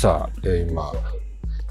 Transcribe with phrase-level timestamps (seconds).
[0.00, 0.92] さあ、えー今、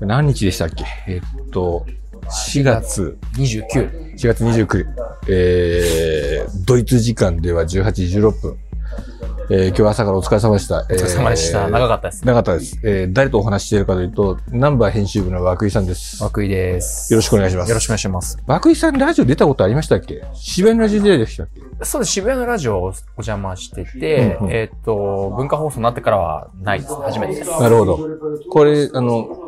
[0.01, 0.83] 何日でしたっけ？
[1.08, 1.85] えーっと、
[2.25, 4.16] 4月、29。
[4.17, 4.85] 4月29日、
[5.30, 8.57] えー、ドイツ時間では18時16分。
[9.50, 10.80] えー、今日朝からお疲れ様でした。
[10.80, 11.70] おお疲れ様でした。
[11.70, 12.27] 長かったですね。
[12.27, 12.77] 長かったです。
[12.84, 16.21] えー、誰とお話ししているかというと、ナンバー編集部の涌井さんです。
[16.21, 17.13] 涌井です。
[17.13, 18.38] よろしくお願いしますよろしくお願いします。
[18.45, 20.21] 涌井さんラジオ出たことありましたっけ？
[20.34, 21.62] 渋谷のラジオ出たでしたっけ？
[21.86, 22.12] そうです。
[22.12, 26.93] 渋谷のラジオをお邪魔してて、うんうんえーっと、文化放送になってからはないです。
[26.93, 27.49] 初めてです。
[27.49, 27.99] なるほど。
[28.49, 29.46] これ、あの、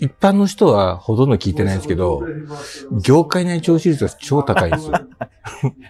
[0.00, 2.22] 一般の人はほとんど聞いてないんですけど、
[3.02, 4.92] 業界内聴取率が超高いんですよ。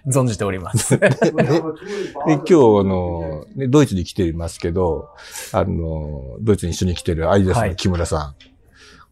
[0.06, 0.98] 存じております。
[0.98, 5.09] で、で今日、あの、ねドイツに来ていますけど、
[5.52, 8.34] あの、ドイツに一緒に来てるアイダスの木村さん、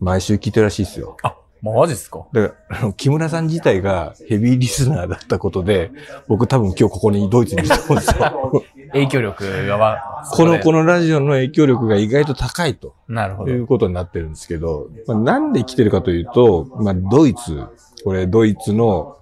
[0.05, 1.17] 毎週聞いてるらしいですよ。
[1.23, 1.37] あ、
[1.73, 2.27] マジですか？
[2.33, 5.91] だから、あの木村さん自体がヘビーリスナーだったことで、
[6.29, 8.65] 僕多分今日ここにドイツに来たんですよ。
[8.93, 13.51] 影響力がわ、この、この、のラジオの影響力が意外と高いとなるほど。
[13.51, 17.61] いうことになってるんですけど、まあ、なんで来てるかというと、まあ、ドイツ、
[18.05, 19.17] これドイツの、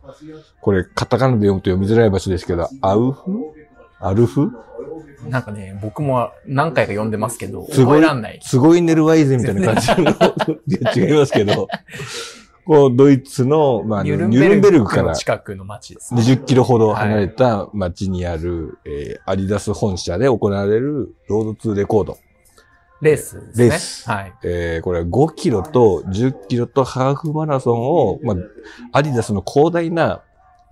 [0.61, 3.23] これカタカナで読むと読みづらい場所ですけど、アウフ
[4.03, 4.51] アルフ？
[5.29, 8.41] なんかね、僕も何回か読んでますけど、すごい覚えらんない。
[8.43, 11.69] すごいネルワイゼみたいな感じの、違いますけど、
[12.65, 16.23] こう、ドイツの、まあ、ニュルンベベルグから近くの街ですね。
[16.23, 22.19] 20キロほど離れた街にある、えーアディダス本社で行われるロードツーレコード。
[23.01, 23.69] レースですね。
[23.69, 24.35] レースはい。
[24.45, 28.37] えーこれは5キロと10キロとハーフマラソンを、まあ、
[28.99, 30.23] アディダスの広大な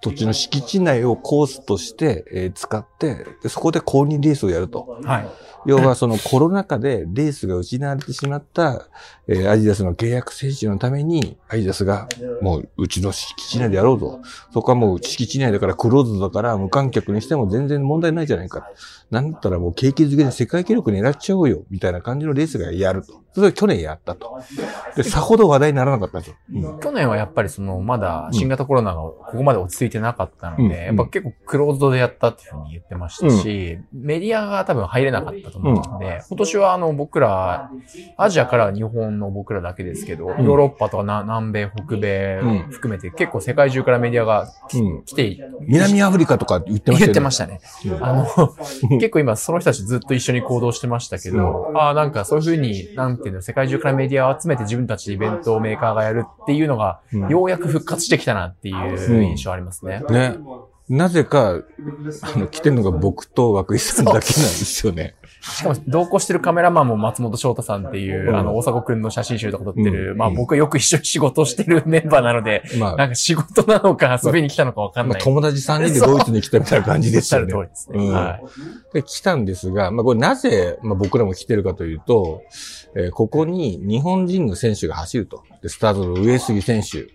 [0.01, 5.01] 土地の敷地内をコースとして、えー使ってで、そこで公認レースをやると。
[5.05, 5.29] はい。
[5.67, 8.89] 要はそのコロナ禍でレースが失われてしまった、
[9.28, 12.09] えーアディダスの契約選手のために、アディダスが
[12.41, 14.21] もううちの敷地内でやろうと。
[14.53, 18.71] そこはもう敷地内だからクローズだから無観客にしても全然問題ないじゃないか。
[19.11, 21.65] なんだったらもう景気づけで世界記録狙っちゃおうよ。
[21.71, 23.21] みたいな感じのレースがやると。
[23.33, 24.41] それを去年やったと。
[24.97, 26.36] で、さほど話題にならなかったんですよ。
[26.73, 26.81] うん。
[26.81, 30.72] 去年はやっぱりその、まだ新型コロナがここまで落ち着いてなかったので、うん。
[30.72, 37.71] やっぱ結構クローズドでやったっていうふうに言ってましたし、メディアが多分入れなかったと思うので、今年はあの僕ら、
[38.16, 42.59] アジアからは日本の僕らだけですけど、ヨーロッパとかな南米、北米うん。
[42.71, 45.05] 含めて結構世界中からメディアがうん。
[45.05, 47.06] 来て、南アフリカとか言ってましたよね。
[47.06, 47.60] 言ってましたね。
[47.87, 48.05] うん。
[48.05, 48.26] あの、
[48.99, 60.03] 結構今その人たちずっと一緒に行動してましたけど、ああ、なんかそういうふうに、なんていうの、世界中からメディアを集めて自分たちでイベントをメーカーがやるっていうのが、うんようやく復活してきたなっていう印象ありますね。
[60.10, 60.38] ね。
[60.88, 61.62] なぜか、
[62.22, 65.14] あの、来てるのが僕と涌井さんだけなんですよね。
[65.41, 68.37] しかも同行してるカメラマンも松本翔太さんっていう、うん。
[68.37, 70.19] あの、大迫くんの写真集とか撮ってる、うん。
[70.19, 75.23] まあ僕はよく一緒に仕事をしてるメンバーなので、まあ、なんか仕事なのか遊びに来たのかわかんまあ、ない。
[75.23, 77.69] 友達3人でドイツに来たみたいな感じ おっしゃるですよね。
[77.69, 78.06] 通りですね。
[78.06, 78.15] うん。
[78.15, 78.41] は
[78.93, 78.95] い。
[78.95, 82.43] で、来たんですが、まあ、これなぜ、まあ、僕らも来てるかというと、
[82.97, 85.45] えーここに日本人の選手が走ると。
[85.62, 87.06] で、スタートの上杉選手、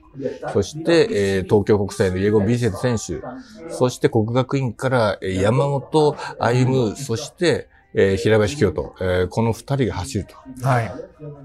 [0.54, 3.22] そして、えー東京国際のイエゴ・ビセット選手、
[3.70, 10.68] そして国学院からえー山本歩夢、そして、えー平林京都、えーこの二人が走ると。
[10.68, 10.92] はい。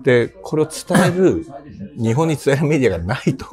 [0.03, 1.47] で、これを伝える、
[1.97, 3.47] 日本に伝えるメディアがないと。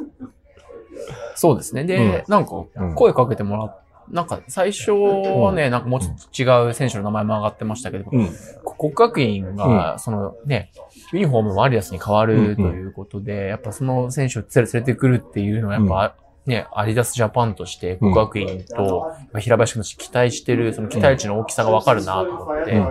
[1.36, 1.84] そうですね。
[1.84, 8.30] で、なんかうん、声かけてもらっなんか最初はね、なんかもうちょっと違う選手の名前も上がってましたけど、うん。
[8.78, 10.72] 国学院が、そのね、
[11.12, 16.16] ユニフォームもアリアスに変わるということで、やっぱその選手を連れてくるっていうのは、やっぱ、
[16.48, 22.82] ね、アディダスジャパンとして国学院と平林君たち期待してる、その期待値の大きさがわかるなと思って、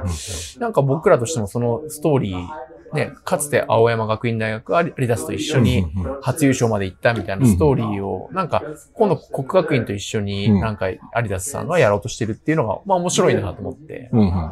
[0.60, 2.48] なんか僕らとしてもそのストーリー、
[2.92, 5.86] ね、かつて青山学院大学アリダスと一緒に
[6.22, 8.62] 初優勝まで行ったみたいなストーリーを、なんか
[8.94, 14.10] 今度国学院と一緒にうんなんかアリダスさんがやろうとしてるっていうのが、まあ面白いなと思って。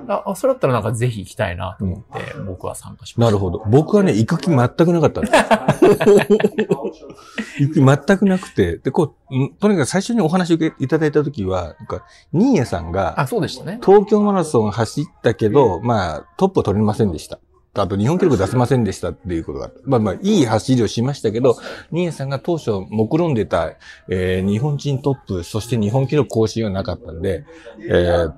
[0.09, 2.05] あ、あそれだったらなんかぜひ行きたいなと思って、
[2.47, 3.21] 僕は参加しました。
[3.23, 3.63] なるほど。
[3.69, 5.35] 僕はね、行く気全くなかったんです。
[7.59, 13.79] 行く気全くなくて、で、こう、んとにかく最初にお話を受けいただいたときは、なんか、ニーヤさんがあ、そうでしたね。
[13.85, 17.39] 東京マラソン走ったけど、まあ、トップを取れませんでした。
[17.77, 19.81] あと、日本記録出せませんでしたっていうことがあった。
[19.85, 21.57] まあまあ、いい走りをしましたけど、
[21.91, 23.73] ニーヤさんが当初目論んでた、
[24.09, 27.45] えー日本人トップ、そして日本記録更新はなかったんで、
[27.81, 28.33] えー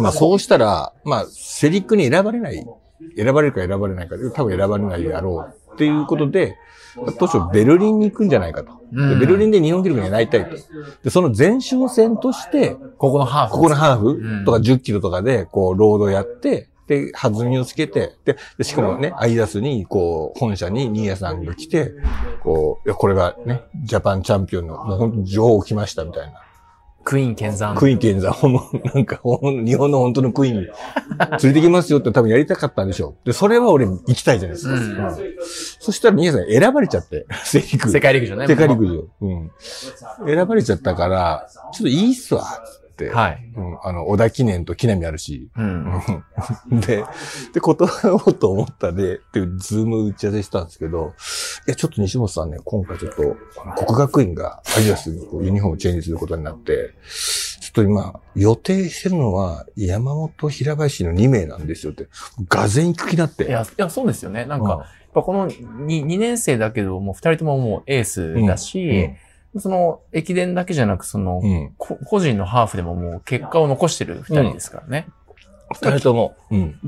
[0.00, 2.64] まあそうしたら、まあ、セリックに選ばれない、
[3.16, 6.56] 選ばれるか選ばれないか、多分選ばれないであろうっていうことで、
[7.18, 8.72] 当初ベルリンに行くんじゃないかと。
[8.92, 10.56] でうんベルリンで日本記録になりたいと。
[11.02, 13.52] で、その前哨戦として、ここのハーフ。
[13.54, 21.92] ここのハーうんフとか10キロとかで、こう、ロードやって、で、弾みをつけて、で、でしかもね、アイダスに、こう、本社にニーヤさんが来て、
[22.42, 26.34] こう、いや、これがね、ジャパンチャンピオンの、もう本当に女王来ましたみたいな。
[27.04, 27.74] クイーン剣山。
[27.74, 28.62] クイーン剣山、ほんま
[28.94, 30.70] なんか、ほん日本の本当のクイーン連
[31.42, 33.26] れてきますよって多分やりたかったんでしょう。
[33.26, 34.74] で、それは俺行きたいじゃないですか。
[34.74, 35.36] うんうん
[35.80, 37.88] そしたら皆さん選ばれちゃって、 世陸。
[37.88, 38.46] 世界陸上ね。
[38.46, 39.04] 世界陸上。
[39.20, 39.50] うん。
[40.26, 42.44] 選ばれちゃったから、ちょっといいっすわ。
[43.10, 43.52] はい。
[43.56, 43.78] うん。
[43.82, 45.48] あの、織田記念と木南あるし。
[45.56, 46.02] うん。
[46.70, 47.04] うんで、
[47.52, 51.14] で、断ろうと思ったで、っていうズーム打ち合わせしたんですけど、
[51.66, 53.36] いや、ちょっと西本さんね、今回ちょっと、
[53.84, 56.94] 国学院がアディダスにユニフォームをチェンジすることになって、
[57.60, 62.08] ちょっと今、予定してるのは、山本平林の2名なんですよって、
[62.48, 63.44] がぜ行く気になって。
[63.44, 64.44] いや、いや、そうですよね。
[64.44, 64.80] なんか、やっ
[65.14, 69.10] ぱこの 2, 2年生だけど、もう2人とももうエースだし、
[69.58, 71.42] その駅伝だけじゃなく、その、
[71.78, 75.08] 個人のハーフでももう結果を残してる2人ですからね。
[75.74, 76.80] 二人とも、うん。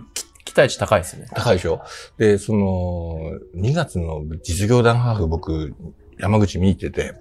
[0.44, 1.28] 期待値高いですよね。
[1.34, 1.82] 高いでしょ？
[2.18, 3.18] で、その、
[3.56, 5.74] 2月の実業団ハーフ僕、
[6.18, 7.14] 山口見に行ってて、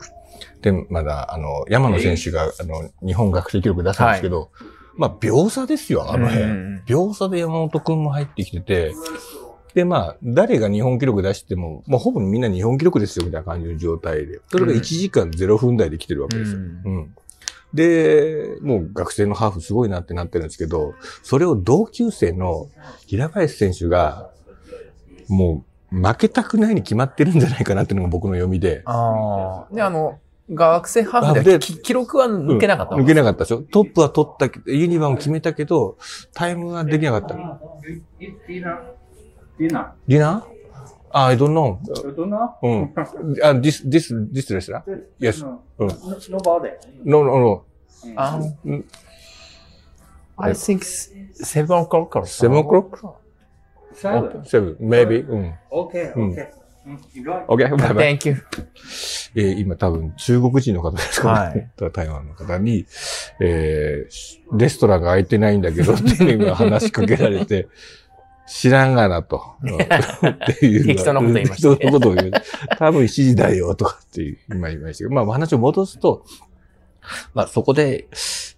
[0.61, 4.51] で、まだ、あの、山野選手が、あの、日本学生記録出したんですけど、
[4.95, 6.45] まあ、秒差ですよ、あの辺。
[6.45, 8.93] うん秒差で山本くんも入ってきてて、
[9.73, 14.39] で、まあ、誰が日本記録出しても、まあ、ほぼみんな日本記録ですよ、みたいな感じの状態で。
[14.47, 16.57] それが1時間0分台で来てるわけですよ。
[16.57, 17.15] うんうん。
[17.73, 20.93] で、もう学生のハーフすごいなってなってるんですけど、
[21.23, 22.69] それを同級生の
[23.07, 24.29] 平林選手が、
[25.27, 28.83] もう負けたくないに決まってるんじゃないかなっていうのが僕の読みで。
[28.85, 29.73] ああ。
[29.73, 30.19] で、あの、
[30.51, 33.59] 学生ハーフで記録は抜けなかった、抜けなかったでしょ？
[33.63, 35.97] トップは取ったけど、ユニバーも決めたけど、
[36.33, 37.35] タイムはできなかった。
[39.59, 39.67] Dinner.
[39.67, 39.91] Dinner.
[40.07, 40.43] ディナー
[41.15, 41.77] あ、I don't know.
[42.05, 42.49] You don't know?
[42.63, 42.93] うん。
[43.43, 44.83] あ、this, this, this restaurant?
[45.19, 45.43] Yes.
[45.45, 45.61] No.
[45.79, 45.87] うん。
[45.87, 45.93] No,
[46.39, 46.71] nobody.
[47.03, 47.63] No, no, no.
[48.15, 48.85] あうん
[50.35, 50.79] I think
[51.35, 52.25] seven o'clock から。
[52.25, 53.13] Seven o'clock?
[53.93, 54.43] Seven.
[54.45, 55.27] Seven, maybe.
[55.29, 55.53] うん。
[55.71, 56.33] Okay, Mm.
[56.33, 56.47] okay.
[56.85, 57.47] Mm, you got it.
[57.47, 58.17] OK, bye bye.
[58.17, 58.35] Thank you.
[59.35, 61.71] えー今多分中国人の方ですかはね。
[61.93, 62.85] 台湾の方に、
[63.39, 67.67] えーレストランが開いてないんだけどっていう話しかけられて、
[68.45, 69.41] 知らんがなと。
[69.63, 69.79] う んっ
[70.59, 70.85] ていう。
[70.85, 72.31] 適当なこと言いましたね適当なことを言う。
[72.77, 76.25] 多分7時だよとかっていう今言いましたけど、まあ話を戻すと、
[77.33, 78.07] まあそこで、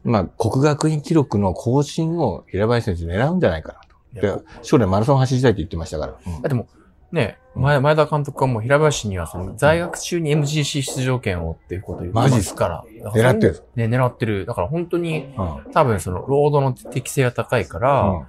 [0.03, 3.79] まあ国学院記録の更新を平林選手狙うんじゃないかな
[4.21, 4.37] と。
[4.37, 6.15] で将来マラソン走りたいって言ってましたから。
[6.25, 6.67] うんでも、
[7.11, 12.83] ね、前前田監督はもう平林にはその在学中に MGC 出場権をっていうことを言ってますから。
[13.03, 13.63] だから狙ってる。
[13.75, 14.45] ね、狙ってる。
[14.45, 18.27] だから本当にうん多分そのロードの適性が高いから、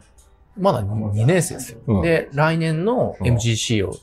[0.58, 1.80] まだ 2, 年生ですよ。
[1.86, 3.94] うんで、来年の MGC を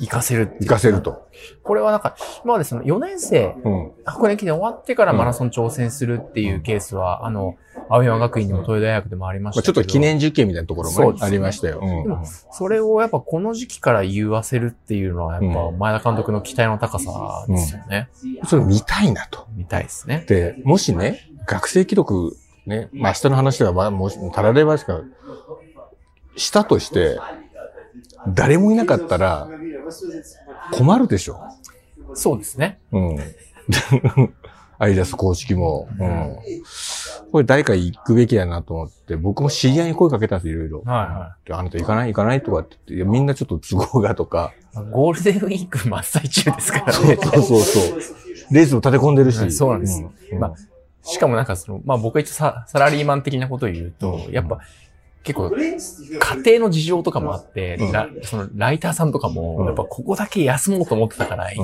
[0.00, 1.28] 活かせるっていう行かせると。
[1.62, 3.92] これはなんか、今までその4年生、うん。
[4.04, 7.56] 箱根駅伝終わってからマラソン挑戦するっていうケースは、あの、
[7.88, 9.74] 青山学院でも東洋大学でもありましまあ、たけど。
[9.74, 11.80] ちょっと記念受験みたいなところもありましたよ。
[11.82, 18.08] うんでも、それをやっぱこの時期から言わせるっていうのは、やっぱう前田監督の期待の高さですよね。
[18.46, 19.46] それ見たいなと。
[19.54, 20.24] 見たいですね。
[20.28, 22.36] で、もしね、学生記録、
[22.66, 25.00] ね、まあ、明日の話では、まあ、もし、たらればですから、
[26.40, 27.20] したとして、
[28.28, 29.48] 誰もいなかったら、
[30.72, 31.38] 困るでしょ。
[32.14, 32.80] そうですね。
[32.92, 33.16] うん。
[34.78, 35.88] アイダス公式も。
[35.98, 36.38] うん。
[37.30, 40.82] これ誰か行くべきだなと思って、僕も知り合いに声かけたんです、いろいろ。
[40.86, 44.54] はいはであなた行かない行かないとかって言っていや、みんなちょっと都合がとか。
[44.74, 44.78] い。
[44.90, 47.18] ゴールデンウィーク真っ最中ですからね。
[47.20, 48.00] そうそうそう。
[48.50, 49.52] レースも立て込んでるし。
[49.52, 50.02] そうなんです
[50.32, 50.54] うんまあ
[51.02, 54.60] しかもなんかその、まあ僕は一応ササラリーマン的なことを言うと、やっぱ
[55.22, 55.76] 結構家
[56.44, 61.54] 庭の事情とかもあって、うんラそのライターさんとかも、うんやっぱここだけ休もうと思ってたから、うん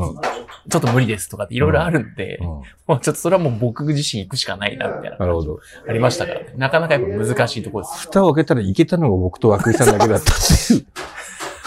[0.69, 2.63] ちょっと無理ですとかっていろいろあるんで、うんも
[2.97, 5.17] うちょっとそれはもう僕自身行くしかないな、みたいな。
[5.19, 5.61] なるほど。
[5.89, 6.53] ありましたからね。
[6.57, 8.01] なかなかやっぱ難しいところです。
[8.07, 10.37] 蓋を開けたらいけたのが僕と涌井さんだけだったっ
[10.67, 10.87] ていう。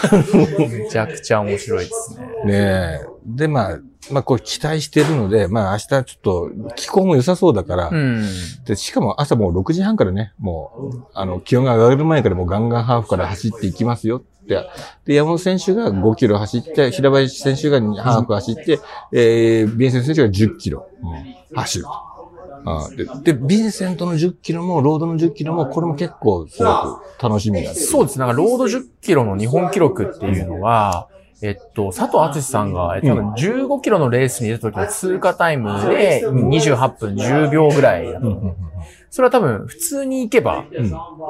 [0.70, 2.26] めちゃくちゃ面白いですね。
[2.46, 3.06] ねえ。
[3.26, 3.78] で、まあ、
[4.10, 8.24] まあ、これ期待してるので、まあ明日ちょっと気候も良さそうだから、うん。
[8.64, 14.66] で、しかも朝もう6時半からね、もう、あの、気温が上がる前からもうガンガンハーフから走っていきますよって。
[15.04, 18.80] で、山本選手が5キロ走って、平林選手がハーフ走って、
[19.12, 22.10] えー、ビンセント選手が10キロ、うん走ると。
[22.64, 28.18] あで、で、ビンセントの10キロも、ロードの10キロも、これも結構すごく楽しみだそうです。
[28.18, 31.08] なんか、ロード10キロの日本記録っていうのは、
[31.42, 38.54] えっと、佐藤敦さんが、えっと、多分15キロのレースに出た時の通過タイムで28分10秒ぐらいだったうんうんうん
[39.10, 40.64] それは多分、普通に行けば、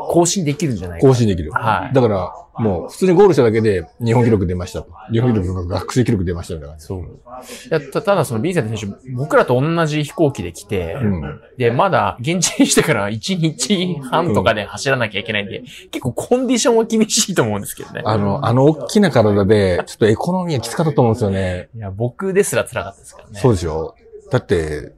[0.08, 1.06] 更新できるんじゃないか。
[1.06, 1.50] 更新できる。
[1.52, 4.92] はいだから、もう、普通にゴールしただけで、日本記録出ましたと。
[5.10, 6.86] 日本記録が学生記録出ましたみたいな感じ。
[6.86, 7.00] そう。
[7.00, 7.04] い
[7.70, 11.40] やたただ、その、ビンセント選手、僕らと同じ飛行機で来て、うん。
[11.56, 18.02] で、まだ、現地にしてから1日半とかで走らなきゃいけないんで、結構コンディションは厳しいと思うんですけどね。
[18.04, 21.68] あの、あの大きな体で、ちょっとエコノミーはきつかったと思うんですよね。
[21.74, 23.40] いや、僕ですら辛かったですからね。
[23.40, 23.94] そうでしょ
[24.30, 24.92] だって、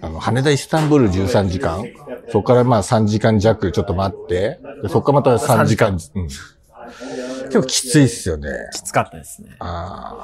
[0.00, 1.84] あの、羽田イスタンブール13時間、
[2.28, 6.24] そこからまあ3時間弱ちょっと待って、でそこからまた3時間、うん。
[6.24, 8.48] 結構きついっすよね。
[8.72, 9.56] きつかったですね。
[9.58, 10.16] あ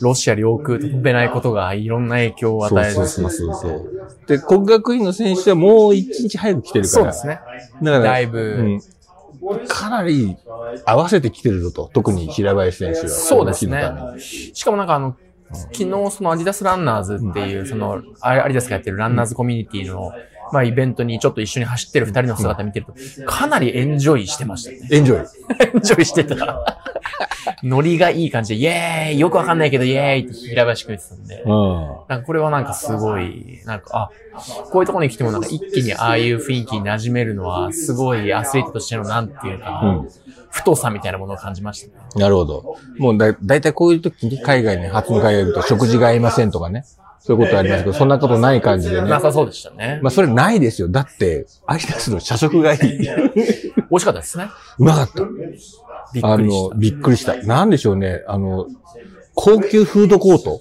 [0.00, 2.68] ロシア領空と飛べないことがいろんな影響をあ。
[2.68, 2.94] 与える。
[2.94, 4.26] そうそうそうそう。
[4.26, 7.02] で、国学院の選手はもう一日早く来てるから。
[7.02, 7.40] そうですね。
[7.82, 8.80] だから、だいぶうん
[9.68, 10.36] かなり
[10.84, 11.90] 合わせてきてるぞと。
[11.92, 13.08] 特に平林選手は。
[13.08, 15.16] そうですねしかもなんかあの、
[15.52, 20.12] 昨日そのアディダスランナーズっていう、その、アディダスがやってるランナーズコミュニティの、
[20.54, 22.94] まあイベントにちょっと一緒に走ってる二人の姿見てると、
[23.26, 24.88] かなりエンジョイしてましたね。
[24.92, 25.18] エンジョイ。
[25.74, 26.78] エンジョイしてた。
[27.64, 31.50] ノリがいい感じで、イエーイよくわかんないけど、イエーイって平林くん言ってたんで、うん。
[32.08, 34.10] なんかこれはなんかすごい、なんか、あ、
[34.70, 40.08] こういうところに来てもなんか一気にああいう雰囲気に馴染めるのは、すごいアスリートとしてのなんていうか、うん
[40.54, 42.04] 太さみたいなものを感じましたね。
[42.14, 42.76] なるほど。
[42.98, 46.84] もうだ、だいたいこういう時に海外に、初の海外に行くと食事が合いませんとかね。
[47.26, 49.08] そういうことありますけど、そんなことない感じでね。
[49.08, 49.98] なさそうでしたね。
[50.02, 50.88] まあ、それないですよ。
[50.88, 52.78] だって、アリダスの社食がいい。
[52.78, 53.06] 美
[53.90, 54.50] 味しかったですね。
[54.78, 55.24] うまかった。
[56.12, 57.34] びっあのくりし、びっくりした。
[57.44, 58.22] なんでしょうね。
[58.28, 58.66] あの、
[59.34, 60.60] 高級フードコート。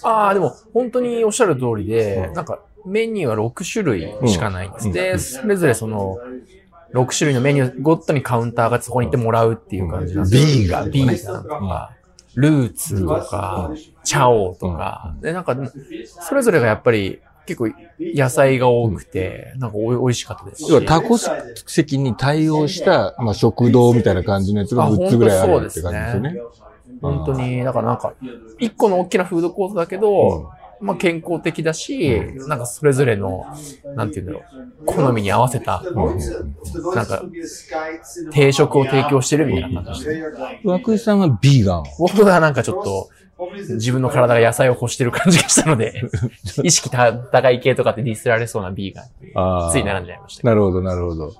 [0.00, 0.08] た。
[0.08, 4.86] ああ、でも本当におっしゃる通りで、なんかメニューは6種類しかないんです。
[4.86, 6.18] うんで、それぞれその、
[6.92, 11.90] 6種類のメニューごとにカウンターがそこに行ってもらうっていう感じなんですよビーガンとかねビーガンとか、
[12.36, 13.70] ルーツとか、
[14.02, 15.56] チャオとか、で、なんか、
[16.04, 20.70] それぞれがやっぱり結構野菜が多くて、なんかおい美味しかったですし。
[20.70, 26.36] 要はタコ席に対応した、まあ、食堂みたいな感じのやつがあ6つぐらいあるって感じですよね。
[27.02, 28.14] 本当に、だからなんか、
[28.58, 30.50] 一個の大きなフードコートだけど、
[30.84, 33.46] まあ健康的だし、なんかそれぞれの、
[33.96, 34.44] なんて言うんだろ
[34.82, 35.82] う、好みに合わせた、
[36.94, 37.22] なんか、
[38.30, 40.06] 定食を提供してるみたいな感じ。
[40.62, 41.84] 涌井さんはビーガン。
[41.98, 43.08] 僕がなんかちょっと、
[43.70, 46.02] 自分の体が野菜を欲してる感じがしたので、
[46.62, 51.32] 意識高い系とかってディスられそうなビーガンつい並んじゃいましたけなるほど、なるほど。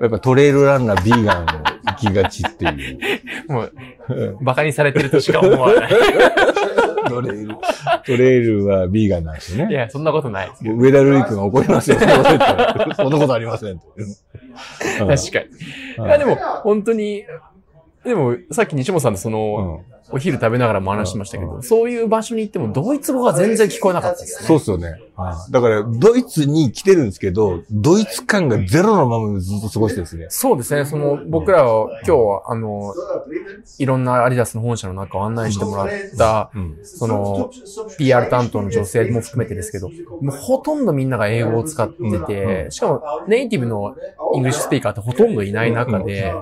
[0.00, 2.98] やっぱトレイルランナービーガン行きがちっていう。
[3.48, 3.72] ど、 もう、
[4.40, 5.90] 馬鹿にされてるとしか思わない。
[7.08, 7.56] トレイル、
[8.04, 9.72] トレイルはビーガンなんですよね。
[9.72, 10.76] いや、そんなことないですけど。
[10.76, 11.98] 上田瑠衣君が怒りますよ。
[11.98, 13.78] そんなこと言ったらそんなことありません。
[13.78, 13.88] 確
[14.98, 15.16] かに。
[15.16, 17.24] いや、でも、本当に、
[18.04, 24.46] でも、さっき西本さんとその、お昼食べながらも話してましたけど、そういう場所に行ってもドイツ語が全然聞こえなかったですね。
[24.46, 25.00] そうっすよね。
[25.50, 30.26] だから、ドイツに来てるんですけど、ドイツ感がゼロのままずっと過ごしてですね。
[30.28, 30.84] そうですね。
[30.84, 32.94] その、僕らは今日は、あの、
[33.78, 36.78] いろんなアディダスの本社の中を案内してもらった、うん。
[36.84, 37.50] その、
[37.98, 39.88] PR 担当の女性も含めてですけど、
[40.20, 43.96] もうほとんどみんなが英語を使ってて、しかもネイティブの
[44.34, 46.32] English speaker ってほとんどいない中で、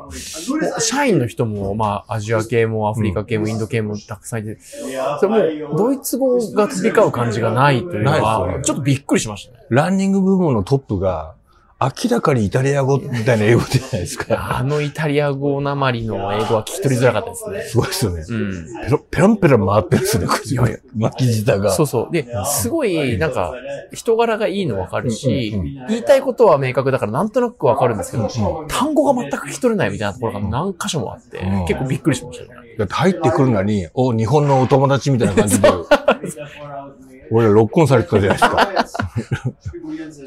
[0.79, 8.63] 社員の人も、まあ、アジア系もアフリカ系もインド系もたくさんいて、それもう、ドイツ語が飛び交う感じがないというのは、ね。
[8.63, 9.65] ちょっとびっくりしましたね。
[9.71, 11.36] ランニング部門のトップが、
[11.79, 14.57] 明らかにイタリア語みたいな英語じゃないですか。
[14.57, 17.63] あのイタリア語なまりの英語は聞き取りづらかったですね。
[17.65, 18.25] すごいですよね。
[18.27, 18.67] うん。
[18.83, 20.91] ペロ、ペランペラン回ってるんですね、口がいやいや。
[20.97, 21.73] 巻き舌が。
[21.73, 22.13] そうそう。
[22.13, 23.53] で、すごい、なんか、
[23.93, 25.55] 人柄がいいのわかるし
[25.89, 32.77] 言いたいことは明確だからなんとなくわかるんですけど、単語が全く聞き取れないみたいなところが何箇所もあってうん、結構びっくりしましたね。
[32.79, 35.69] だって入ってくるのに、お、日本のお友達みたいな感じで、
[37.31, 38.39] 俺らロックオンされてたじゃない
[38.83, 39.11] ですか。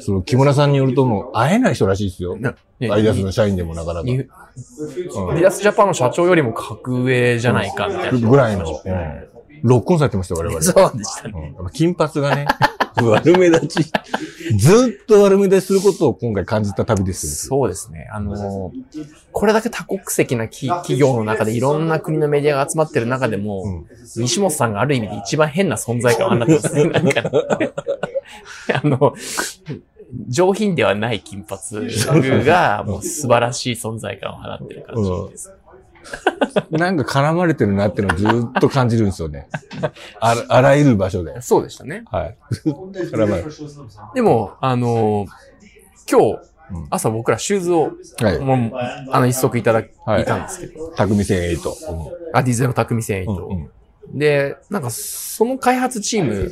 [0.00, 2.36] その木村さんによるともう会えない人らしいですよ。
[2.36, 2.54] な
[2.90, 4.06] アイダスの社員でもなかなか。
[4.06, 8.28] ニュディダスジャパンの社長よりも格上じゃないかみたいな。
[8.28, 9.30] ぐらいの、うん
[9.62, 10.60] ロックオンされてました、我々。
[10.62, 11.54] そうでしたね。
[11.72, 12.46] 金髪がね、
[13.10, 13.82] 悪目立ち、
[14.56, 17.58] ずっと悪目立ちすることを今回感じた旅ですよ。
[17.58, 18.08] そうですね。
[18.12, 18.72] あの、
[19.32, 26.84] これだけ多国籍なき企業の中でいろんな国のメディアが集まってる中でも、うん西本さんがある意味で一番変な存在感を放ってますね。
[26.90, 27.30] なんか、
[28.74, 29.14] あの、
[30.28, 31.60] 上品ではない金髪
[32.44, 35.52] が、もう素晴らしい存在感を放ってる感じです。
[36.70, 39.48] なんか絡まれてるなってのをずっと感じるんですよね。
[40.20, 41.40] あらあらゆる場所で。
[41.42, 42.04] そうでしたね。
[42.10, 42.36] はい。
[42.64, 43.50] 絡まれる。
[44.14, 45.26] でも、あの、
[46.10, 48.38] 今日うん、朝僕らシューズを、はい。
[48.38, 48.70] もう
[49.10, 51.70] あの、一足いただいはいたんですけど、匠線8。
[52.32, 53.70] アディゼロ匠繊維と、うんうん
[54.12, 56.50] で、なんか、その開発チーム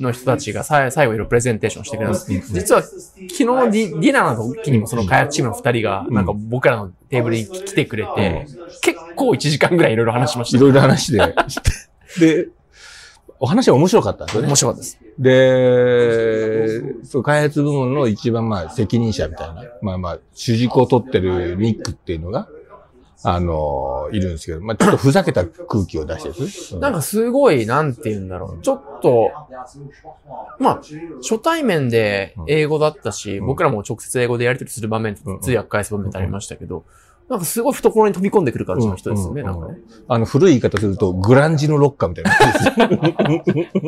[0.00, 2.52] の人たちがさ最後いろいろプレゼンテーションしてくれたんです。
[2.52, 8.46] 実は、昨日のディディナーの時にもその開発チームの二人が、なんか僕らのテーブルに来てくれて、
[8.82, 10.56] 結構1時間ぐらいいろいろ話しました。
[10.58, 11.34] いろいろ話で。
[12.18, 12.48] で、
[13.38, 14.56] お話は面白かったんですよね面。
[14.56, 14.98] 白かったです。
[15.18, 22.48] で、そう、開発部門の一番まあ責任者みたいな、まあまあ主軸を取ってるニックっていうのが、
[23.22, 26.80] あのいるんですけど、まあちょっとふざけた空気を出してる。
[26.80, 28.62] なんかすごい、なんて言うんだろう。
[28.62, 29.32] ちょっっと、
[30.58, 30.80] まあ、
[31.22, 36.84] 初対面で英語だったし、うん僕らも直接英語でやり取りする場面、うん通訳返す場面ってありましたけど、
[37.30, 39.78] なんかすごい懐に飛び込んでくる感じの人ですよね、うんなんかね。
[40.08, 42.52] あの、古い言い方すると、グランジのロッカーみたいな感
[43.44, 43.78] じです。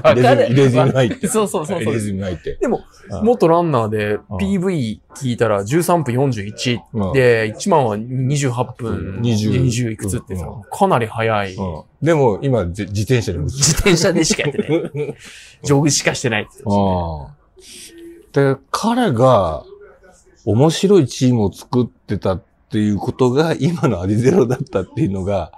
[0.00, 1.26] 入れ墨入って。
[1.26, 2.54] そうそうそうそう入れ墨入って。
[2.54, 11.54] でも、うん元ランナーでん PV 聞いたら13分41うんで、1万は28分20 20いくつってさうん、かなり速い。
[11.54, 15.14] うんでも、今、ぜ自転車でも自転車でしかやってない。
[15.64, 16.48] ジョグしかしてない。
[18.32, 19.64] で、彼が
[20.44, 25.52] 面白いチームを作ってたっていうことが今のアディゼロだったっていうのが、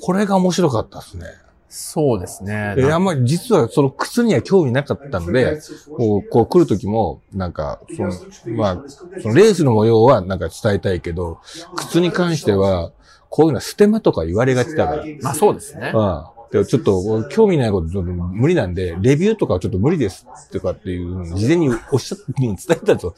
[0.00, 1.26] これが面白かったですね。
[1.68, 2.74] そうですね。
[2.74, 5.60] で、あんまり実はその靴には興味なかったので、
[5.96, 8.84] こう、こう来る時も、なんか、その、まあ、
[9.20, 11.38] そのレースの模様はなんか伝えたいけど、
[11.76, 12.90] 靴に関しては、
[13.28, 15.04] こういうのはステマとか言われがちだから。
[15.22, 15.92] まあそうですね。
[15.94, 16.40] ああ。
[16.50, 23.14] でちょっと、興味ないことちょっと無理なんで、レビューとかはちょっと無理ですとかっていう事前におっしゃって、伝えたんですよ。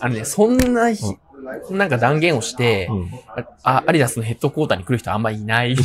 [0.00, 1.02] あのね、そんなひ、
[1.70, 3.10] なんか断言をして、うん
[3.62, 5.72] あ、アリダスのヘッドクォーターに来る人あんまいない。
[5.74, 5.76] い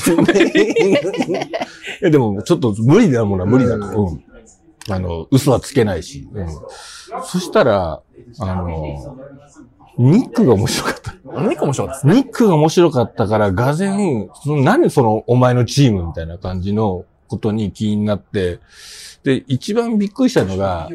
[2.01, 3.85] や、でも、ちょっと無理だもんな、無理だと。
[4.05, 4.23] うん。
[4.89, 6.27] あの、嘘はつけないし。
[6.31, 6.47] うん。
[7.23, 8.01] そしたら、
[8.39, 9.17] あの、
[9.97, 11.11] ニックが面白かった。
[11.33, 12.07] あの一個面白かった。
[12.07, 18.59] ニックが面白かったから、がぜん、その何そのお前のチームみたいな感じのことに気になって、
[19.23, 20.89] で、一番びっくりしたのが、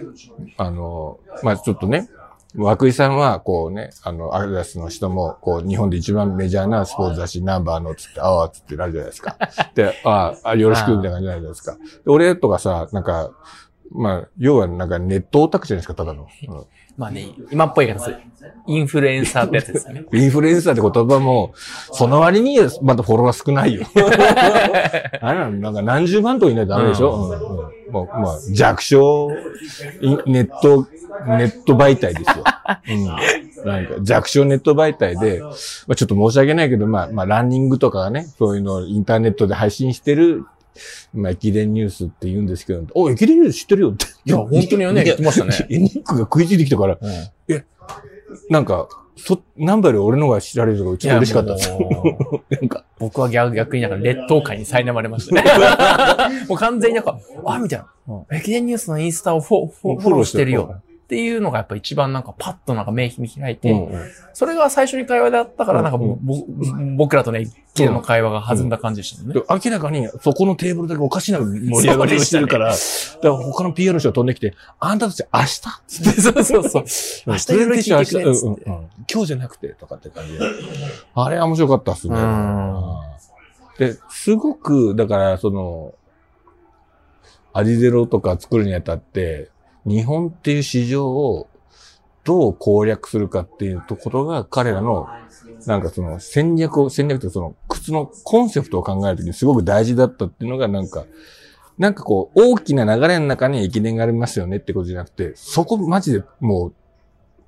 [0.57, 2.09] あの、まあちょっとね、
[2.57, 9.37] 涌井さんは、こうね、あの、アルダスの人も、こう、日本で一番メジャーなスポーツ雑誌ナンバーのつって、ああ、つってなるじゃないですか。
[9.75, 11.77] で、ああ、よろしく、みたいな感じじゃないですか。
[12.07, 13.31] 俺とかさ、なんか、
[13.93, 16.29] まあ、要はなんかネットオタクじゃないですか、ただの。
[16.49, 16.65] うん
[16.97, 18.17] まあね、今っぽい言い方する。
[18.67, 20.07] インフルエンサーってやつですよね。
[20.13, 21.53] インフルエンサーって言葉も、
[21.93, 23.85] その割にまたフォロワー少ないよ。
[25.21, 29.31] あれなんか何十万といないとダメでしょ、うんうんまあ、まあ、弱小
[30.27, 30.87] ネット、
[31.27, 32.45] ネット媒体ですよ。
[32.89, 33.67] うん。
[33.67, 35.49] なんか弱小ネット媒体で、ま
[35.91, 40.45] あちょっと申し訳ないけど、まあ、まあランニングとかね、そういうのをインターネットで配信してる、
[41.15, 44.07] まあ駅伝ニュースって言うんですけど、お、駅伝ニュース知ってるよって。
[44.25, 45.67] いや、本当によね、言ってましたね。
[45.71, 47.65] エニックが食いついてきたから、うん
[48.51, 51.71] なんか、そ、ナンより俺の方が知られるのがちょっと嬉しかったです。
[52.51, 56.45] なんか、僕は逆逆になんか劣等感に苛まれましたね。
[56.49, 58.25] もう完全になんか、あ、みたいな。
[58.31, 60.81] 駅伝ニュースのインスタをフォフォフォローしてるよ。
[61.07, 64.11] っていうのがやっぱ一番なんかパッとなんか目見開いて、うんうん。
[64.35, 66.45] それが最初に会話だったから、なんかうんぼ、
[66.97, 69.41] 僕らとね、一見の会話が弾んだ感じでしたもんね。
[69.41, 72.79] で明らかにそこのテーブルだけおかしな盛り上がりをしてるから、だか
[73.23, 75.57] ら他の PR の人が飛んできて、あんたたち明日
[76.21, 76.85] そうそうそう。
[77.27, 78.63] 明日いろいろ聞いてくれっつって。
[78.65, 78.81] うんうん。
[78.81, 80.41] うん今日じゃなくて、とかって感じで。
[81.15, 82.17] あれは面白かったっすね。
[82.17, 83.01] うん。
[83.79, 85.95] で、すごく、だから、その、
[87.53, 89.51] アディゼロとか作るにあたって、
[89.87, 91.49] 日本っていう市場を
[92.25, 95.07] どう攻略するかっていうところが彼らの、
[95.67, 101.07] なんかその戦略を、戦略というかその靴のコンセプトを考えるときにすごく大事だったっていうのがなんか、
[101.79, 106.75] なんかこう、大きな流れの中に駅伝がありますよねってことじゃなくて、そこマジでもう、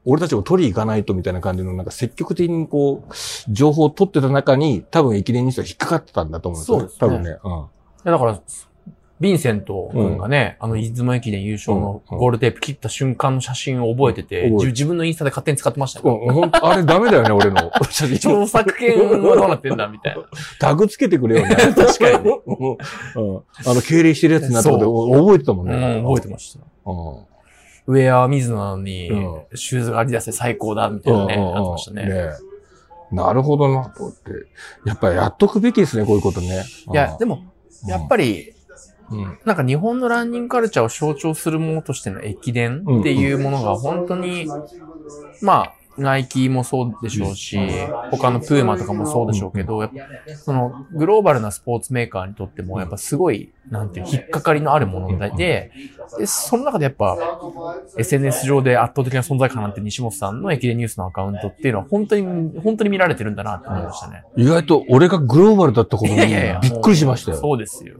[0.04, 3.12] 俺たちを取り行かないとみたいな感じの、なんか積極的にこう、
[3.52, 6.78] 情報を取ってた中に、多分駅伝にしては引っかかってたんだと思うんですよ。
[6.78, 7.38] そうですね多分ね。
[7.42, 8.12] うん。
[8.12, 8.40] だから、
[9.20, 16.20] ヴィンセント君がね、あの、出雲駅伝優勝のうんゴールテープ切った瞬間の写真を覚えてて、うん覚えて自自分のインスタで勝手に使ってましたよ。
[16.24, 17.70] うん、ほんと、あれダメだよね、俺の。
[17.80, 20.22] 著作権はどうなってんだみたいな。
[20.60, 21.56] タグつけてくれよね。
[21.74, 22.70] 確かにね うん。
[22.70, 22.76] うん
[23.66, 26.02] あの、敬礼してるやつになったことそ覚えてたもんうん、ね。
[26.02, 26.60] 覚えてました。
[26.86, 27.28] うん。
[27.88, 32.04] ウェアは水野なのに、うシューズがあり出せ最高だ、みたいなね、うんうんうんなってましたね。
[32.06, 32.30] え
[33.10, 34.30] なるほどな、と思って。
[34.84, 36.64] やっぱりやっとくべきですね、こういうことね。
[36.92, 37.44] いや、でも、
[37.86, 38.52] やっぱり、
[39.10, 44.46] うん、なんか日本のランニングカルチャーを象徴するものとしての駅伝っていうものが本当に、
[45.40, 47.58] まあ、ナイキもそうでしょうし、
[48.10, 50.04] 他のプーマとかもそうでしょうけど、やっぱ
[50.36, 55.72] そのグローバルなスポーツメーカーにとってもやっぱすごい、なんていう、引っかかりのあるもので、
[56.18, 57.18] で、その中でやっぱ
[57.96, 64.22] SNS 上で圧倒的な存在感なんて西本さんの駅伝ニュースのアカウントっていうのは本当に、本当に見られてるんだなって思いましたね。
[64.36, 67.38] 意外と俺がグローバルだったことにびっくりしましたよ。
[67.38, 67.96] そうですよ。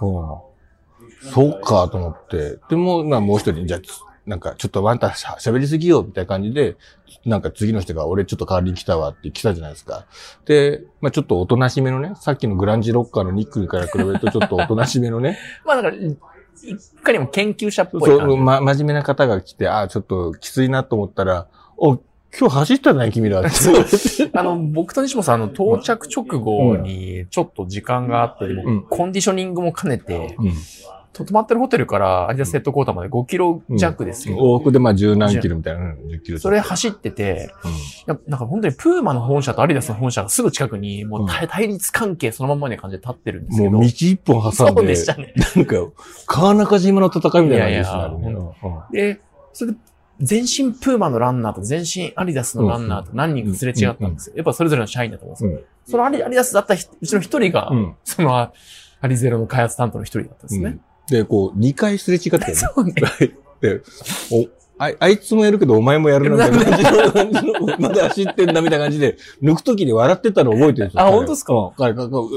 [0.00, 1.30] うん。
[1.32, 2.58] そうかと思って。
[2.68, 3.80] でも、まあもう一人、じゃあ、
[4.26, 6.76] なんかちょっとワンタ喋りすぎよ、みたいな感じで、
[7.24, 10.06] なんか次の人が俺ちょっと代わりに来たわって来たじゃないですか。
[10.44, 16.16] で、まあちょっとおとなしめのね、さっきのグランジロッカーのニックから比べるとちょっとおとなしめのね、 まあだから、い
[17.02, 18.00] かにも研究者っぽい。
[18.02, 22.00] そう、ま、真面目な方が来て、ああ、ちょっときついなと思ったら、お、
[22.38, 23.48] 今日走ったね、君ら って。
[24.34, 30.52] あの、僕と西本さん、あの、到着直後に、ちょっと時間があって、うんコンディショニングも兼ねて、うん。
[31.16, 36.38] と泊まってるホテルからアディダスヘッドコーターまで5キロ弱ですけど、往復でまあ十何キロみたいな、うん10キロ。
[36.38, 37.50] それ走ってて、
[38.06, 43.70] うんなんか本当にプーマの本社とアディダスの本社がすぐ近くに、もう対対立関係そのままな感じで立ってるんですけど。
[43.70, 45.32] もう道一本挟そうんで、でしたね。
[45.56, 45.76] なんか、
[46.26, 49.14] 川中島の戦いみたいな感じですねいやいやあれね。
[49.14, 49.20] で、
[49.54, 49.78] それで、
[50.20, 54.36] 全身プーマのランナーと全身アディダスのランナーと何人かすれ違ったんですよ。
[54.36, 55.64] やっぱそれぞれの社員だと思うんですよ。
[55.86, 57.70] そのアディアディダスだった人うちの一人が、
[58.04, 58.52] そのア
[59.06, 60.68] リゼロの開発担当の一人だったんですね。
[60.68, 62.54] うんで、こう、二回すれ違ってね。
[62.56, 62.92] そうね。
[63.60, 63.80] で、
[64.32, 71.02] お、あいあいつもやるけどお前もやるな、みたいな感じのまだ走ってんだ、みたいな感じで、抜くときに笑ってたの覚えてるんですよ。
[71.04, 71.72] 彼あ本当ですか？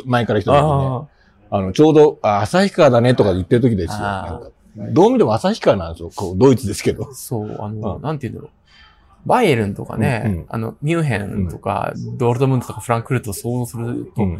[0.05, 0.63] 前から一人でね。
[0.67, 1.07] あ
[1.49, 4.51] あの、ちょうど、あ、旭川だねとか言ってる時ですよ。
[4.75, 6.11] どう見ても旭川なんですよ。
[6.15, 7.13] こう、ドイツですけどあ。
[7.13, 9.27] そう、あの、うんなんて言うんだろう。
[9.27, 14.39] バイエルンとかね、うんうんあの、ミュンヘンとか、ドルトムントとかフランクフルトを想像すると、うん。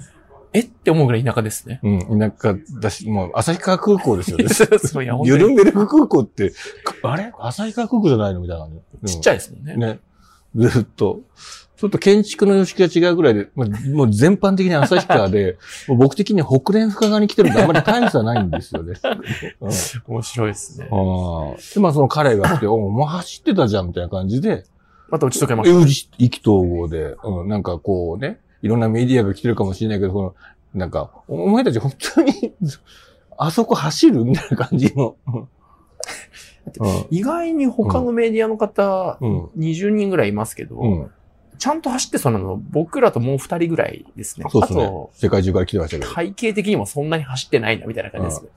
[0.54, 0.62] え？
[0.62, 1.80] って思うぐらい田舎ですね。
[1.84, 2.20] うん。
[2.20, 4.48] 田舎だし、もう、旭川空港ですよね。
[4.80, 6.54] そういユルンベルク空港って、
[7.04, 7.34] あれ？
[7.38, 8.40] 旭川空港じゃないの？
[8.40, 8.72] みたいな感
[9.04, 9.16] じ。
[9.16, 9.76] ちっちゃいですもんね。
[9.76, 10.00] ね。
[10.56, 11.20] ずっと。
[11.80, 18.96] ちょっと建築の様式が違うぐらいで、もうもう全般的に旭川で、 もう僕的には北連深川に来てるんであんまり大差ないんですよね。
[19.62, 19.72] う ん
[20.14, 20.90] 面白いですね。
[20.90, 24.66] で、まあその彼が来て、おお前走ってたじゃんみたいな感じで、
[25.10, 30.36] また打ち解けまえし意気投合で、うん、なんかこうね、いろんなメディアが来てるかもしれないけど、この、
[30.74, 32.54] なんか、お前たち本当に、
[33.38, 35.16] あそこ走るみたいな感じの。
[35.34, 35.48] うん
[36.70, 36.86] た。
[37.10, 39.46] 意外に他のメディアの方、うん。
[39.58, 41.12] 20人ぐらいいますけど、うん。
[41.60, 44.46] ちゃんと走ってそうなの、僕らともう2人ぐらいですね。
[44.50, 45.12] そうですねあと、。
[45.14, 46.12] 世界中から来てましたけど。
[46.12, 48.50] 体型的にもそんなに走ってないな、みたいな感じですね。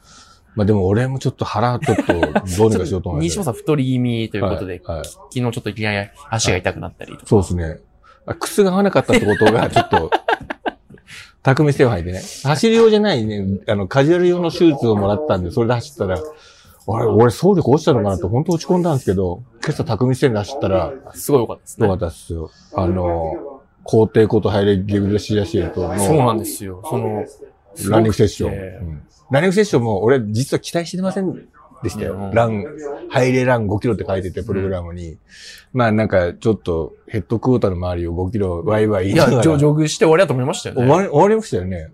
[0.55, 3.25] まあでも俺もちょっと腹ちょっとどうにかしようと思って。
[3.27, 7.27] 西本さん太り気味ということで、はいはい昨日ちょっといきなり足が痛くなったりとか。
[7.27, 7.79] そうですね。
[8.27, 10.11] あ靴が合わなかったってことが、ちょっと、
[11.43, 12.21] 匠手を履いてね。
[12.45, 16.21] 走り用じゃないね、あの、カジュアル用のシューズをもらったんで、それで走ったら、
[16.89, 21.87] あれ、俺、走力落ちたのかなって本当落ち込んだんですけど、今朝匠線で走ったら、すごい良かったですね。
[21.87, 22.51] よかったですよ。
[22.75, 26.83] あの、皇帝ことハイレギュラシアシエルトの、そうなんですよ。
[26.89, 27.25] その、
[27.91, 29.03] ランニングセッション。
[29.31, 31.33] ランニングセッションも俺実は期待してません
[31.83, 32.15] でしたよ。
[32.15, 32.65] うんラン、
[33.11, 35.19] ハイレラン5キロって書いてて、プログラムに。
[35.73, 40.83] まあなんかちょっとヘッドクォーターの周りを5キロワイワイ言いや、いながらジョジョグして終わりだと思いましたよね。
[40.83, 41.91] 終わり、終わりましたよね。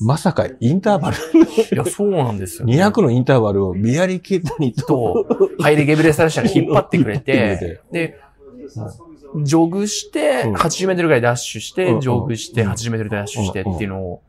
[0.00, 2.76] まさかインターバル、いや、そうなんですよ、ね。
[2.76, 8.20] 200のインターバルをビアリケータにと、と、ハイレゲブレサルシャが引っ張ってくれてて、で、
[9.42, 14.22] ジョグして、うん80メートルぐらいダッシュして、うんジョグして、うん80メートルダッシュしてっていうのを、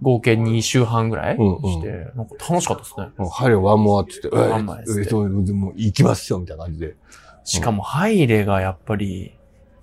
[0.00, 3.08] 合計2週半ぐらいして、なんか楽しかったですね。
[3.16, 6.96] もうハイレワンモアって言って、ワンモアですねもう行きますよ、みたいな感じで。
[7.44, 9.34] しかも、ハイレがやっぱり、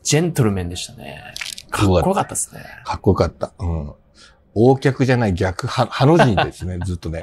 [0.03, 1.21] ジェントルメンでしたね。
[1.69, 2.63] かっこよかったですね。
[2.85, 3.51] かっこよかった。
[3.59, 3.93] うん。
[4.55, 7.21] 横脚じゃない逆、は、ハの字ですね、 ずっとね。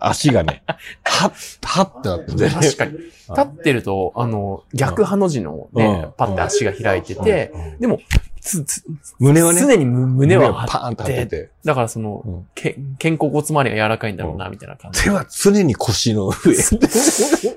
[0.00, 0.62] 足がね、
[1.02, 2.50] はっ、はってなってて。
[2.50, 2.92] 確かに。
[2.92, 8.00] 立ってると、あの、逆ハの字のうんね、パッて足が開いてて、うんでも、
[8.40, 8.84] つ、つ、
[9.18, 11.50] 胸はね、常にむ胸はパーン張って、と張ってて。
[11.64, 15.04] だからその、うんけ肩甲骨周りが柔らかいんだろうな、みたいな感じ。
[15.04, 16.54] 手は常に腰の上。
[16.54, 16.88] ずかっ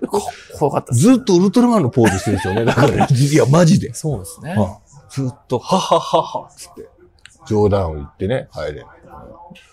[0.09, 1.13] こよかったです。
[1.13, 2.63] っとウルトラマンのポーズしてるんですよね。
[2.63, 3.93] だから、ね、いや、マジで。
[3.93, 4.55] そうですね。
[4.57, 6.87] うんずっと、はははは、つって。
[7.47, 8.85] 冗談を言ってね、入れ。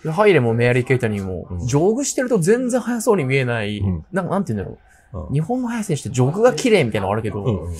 [0.02, 4.78] でハイレもメアリー・ケイタにも、うんジョグしてると全然速そうに見えない、うんなんかなんて言うんだろ
[5.12, 5.28] う。
[5.28, 7.74] うん日本の速い選手ってジョグが綺麗みたいなのあるけど、うん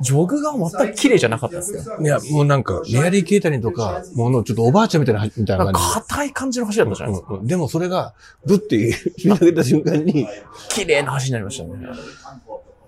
[0.00, 2.00] ジョグが全く綺麗じゃなかったですよ。
[2.00, 5.80] いや、もうなんか、メアリー・ケータリンとか、もうちょっとおばあちゃんみたいな、みたいな感じ。
[5.94, 7.34] 硬い感じの走りだったじゃないですか。
[7.34, 8.12] うんうんでもそれが、
[8.44, 10.26] ブッて振り上げた瞬間に、
[10.70, 11.70] 綺麗な走りになりましたね。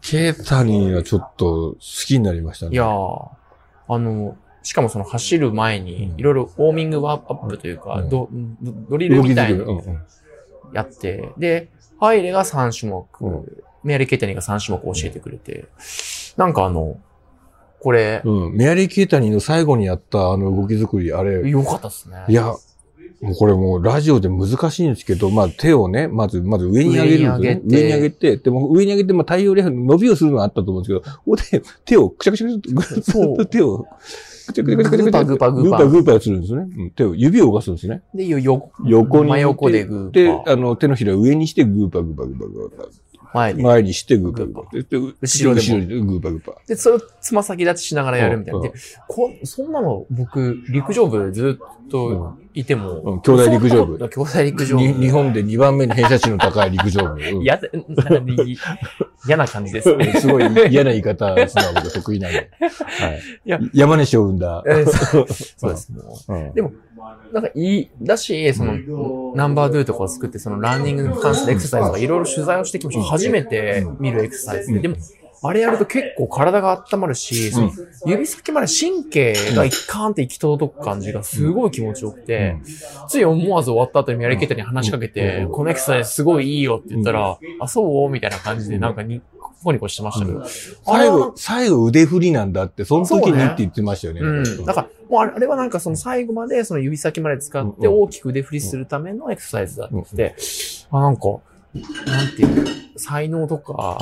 [0.00, 2.72] ケータリンはちょっと好きになりましたね。
[2.72, 3.28] いやー、
[3.88, 6.18] あの、しかもその走る前にう、ん。
[6.18, 8.08] いろいろウォーミングワーアップというか、うん。
[8.08, 8.28] ド
[8.62, 9.22] ドドリル。
[9.22, 9.60] みたいに
[10.72, 11.68] やって、で、
[12.00, 13.62] ハイレが3種目、うん。
[13.84, 15.66] メアリー・ケイタニが3種目教えてくれて、
[16.38, 16.98] なんかあの、
[17.78, 18.56] これ、うん。
[18.56, 22.24] メアリー・ケータリンの最後にやったあの動き作り、あれ、良かったっすね。
[22.28, 22.54] いや、
[23.20, 27.60] もうこれもうラジオで難しいんですけど、まあ手をね、まず、まず上に上げるんですよね。
[27.60, 27.76] 上に上げて。
[27.76, 33.86] 上に上げて、でも上に上げて、まあ太陽レフ伸びをするのはあったと思うんですけど、ここで手をくちゃくちゃくちゃぐそうっと手を、
[34.52, 36.68] グーパーグーパーグーパーグーパーするんですよね。
[36.76, 38.02] うん手を、指を動かすんですね。
[38.14, 39.30] で、よ、よ、横に。
[39.30, 40.52] 真横でグーでパ、ー。
[40.52, 43.03] あの、手のひらを上にしてグーパーグーパーグーパーグーパー。
[43.34, 43.62] 前に。
[43.62, 44.88] 前にしてグーパーグーパー。
[44.88, 46.68] で、後ろでも後ろでグーパーグーパー。
[46.68, 48.60] で、それをつま先立ちしながらやるみたいな。
[48.60, 48.72] うんで、
[49.08, 54.82] こそんなの僕、陸上部ずっといても、うん兄弟陸上部兄弟陸上部。
[54.82, 57.14] に日本で2番目に偏差値の高い陸上部。
[57.20, 57.60] うん嫌
[59.26, 60.12] 嫌な感じですね。
[60.20, 62.50] すごい嫌な言い方するのは僕得意なんで。
[63.46, 63.70] はい。
[63.72, 64.62] 山西を生んだ。
[64.66, 64.86] えー
[65.56, 65.92] そうです。
[66.54, 66.72] でも、
[67.34, 73.04] なんかいい、だし、その、ナンバードゥとかを作って、そのランニングに関するエクササイズとかいろいろ取材をしてきました。
[73.04, 74.72] 初めて見るエクササイズ。
[74.72, 74.78] で。
[74.78, 74.96] でも、
[75.42, 77.72] あれやると結構体が温まるし、その
[78.06, 82.56] 指先まで神経が一カーンって行き届く感じがすごい気持ちよくて、
[83.08, 88.08] つい思わず終わった後にミヤリケータに話しかけて、このエクササイズすごいいいよって言ったら、あ、そう？
[88.08, 89.20] みたいな感じでなんかに、ニ
[89.64, 90.44] コニコしてましたけど。
[90.84, 94.20] 最後、最後腕振りなんだって、その時にって言ってましたよね。
[94.20, 94.64] うん。
[94.64, 100.34] だから、もうあれはなんかその最後までその指先まで使って大きく腕振りするためのエクササイズだって、
[100.90, 101.22] あ、なんか、
[102.06, 103.98] なんていうの、才能とか、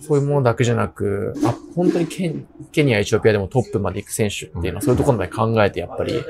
[0.00, 6.22] そういうものだけじゃなく、あ、本当にケンケニア、エチオピアでもトップまで行く選手っていうのは、そういうところまで考えてやっぱり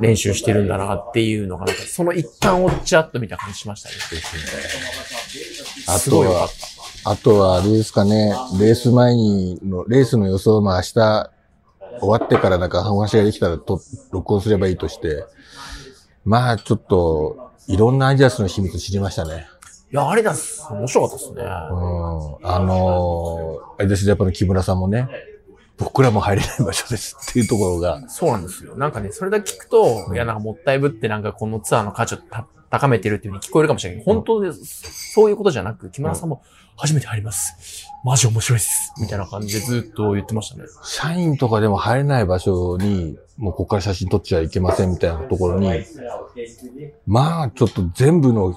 [0.00, 3.94] 練習してるんだなっていうのが、なんかその一環をちらっと見た感じしましたね。
[5.88, 6.48] あとはっ、
[7.06, 11.30] あとはあれですかね、レース前にの、レースの予想も明日終
[12.08, 15.26] わってからなんかお話ができたらと、録音すればいいとして、
[16.24, 19.46] まあちょっと、いろんなアジアスの秘密知りましたね。
[19.92, 20.34] いや、あれだ、
[20.70, 21.42] 面白かったですね。
[21.42, 21.46] うん。
[21.46, 25.08] あのー、アイダスジャパンの木村さんもね、
[25.76, 28.76] 僕らも入れない場所ですっていうところが、そうなんですよ。
[28.76, 35.12] なんかね、それだけ聞くと、いや、なんかもったいぶってなんかこのツアーの価値をた高めてるっていう風に聞こえるかもしれないけど、本当です。
[35.12, 36.42] そういうことじゃなく、木村さんも
[36.76, 37.86] 初めて入ります。
[38.04, 38.92] マジ面白いです。
[39.00, 40.64] みたいな感じでずっと言ってましたね。
[40.82, 45.70] 社員とかでも入れない場所に、もうここから写真撮っちゃいけませんみたいなところに、
[47.06, 48.56] まあちょっと全部の、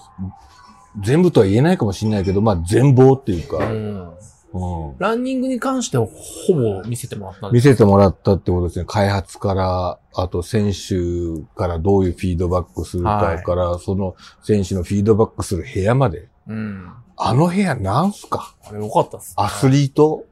[1.00, 4.10] 全部とは言えないかもしれないけど、まあ全貌っていうか、うん。
[4.54, 8.86] うん、ランニングに関してはほぼ見せてもらったんで見すせてもらったってことですね。
[8.86, 16.30] 開発から、あと選手からどういうフィードバックするかから、その選手のフィードバックする部屋まで。
[16.48, 16.92] うん。
[17.18, 18.56] あの部屋なんすか？
[18.66, 19.34] あれ良かったっす、ね。
[19.38, 20.26] アスリート？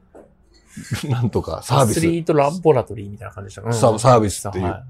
[1.08, 1.98] なんとか、サービス。
[1.98, 3.62] アスリートラボラトリーみたいな感じでした。
[3.62, 4.84] うんササービスっていうは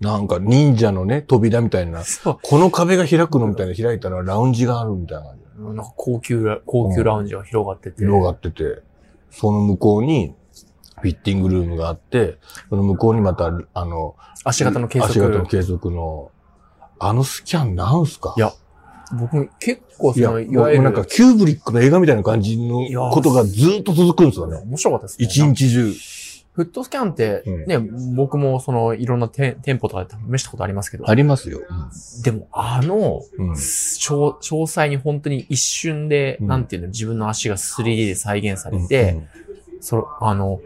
[0.00, 2.02] なんか忍者のね、扉みたいな。
[2.04, 2.38] そう。
[2.42, 5.34] この壁が開くのみたいな開いたらラウンジがあるみたいな。
[5.60, 7.98] なんか高級ラ、高級ラウンジが広がってて。
[7.98, 8.82] 広がってて、
[9.30, 10.34] その向こうに
[11.00, 15.12] フィッティングルームがあって、その向こうにまた、あの、足型の計測。
[15.12, 16.30] 足型の計測の、
[16.98, 18.34] あのスキャンなんすか？
[18.36, 18.52] いや、
[19.18, 24.58] 僕結構そいや、の、いわゆる、なんかキューブリックの映画みたいな感じのことがずっと続くんですよね。
[24.64, 25.26] 面白かったですね。
[25.26, 25.92] 一日中。
[26.52, 27.78] フットスキャンって、うんね、
[28.14, 31.60] 僕もその、いろんな店店舗とかで試したことありますけど、ありますよ。
[32.24, 33.52] でもあの、うん。
[33.52, 39.20] 詳詳細に本当に一瞬で、うんなんていうの、自分の足が 3D で再現されて、
[39.80, 40.60] その、あの、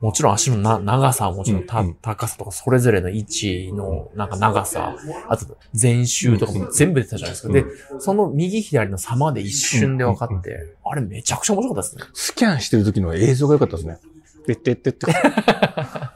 [0.00, 4.96] もちろん足のな長さはもちろんた、うん高さとかそれぞれの位置のなんか長さ、
[5.28, 7.48] あと前周とかも全部出てたじゃないですか。
[7.48, 7.64] うんで、
[7.98, 12.10] その右左の差まで一瞬で分かって、あれめちゃくちゃ面白かったですね。
[12.14, 13.98] スキャンしてる時の映像が良かったですね。
[14.56, 15.28] てってってって。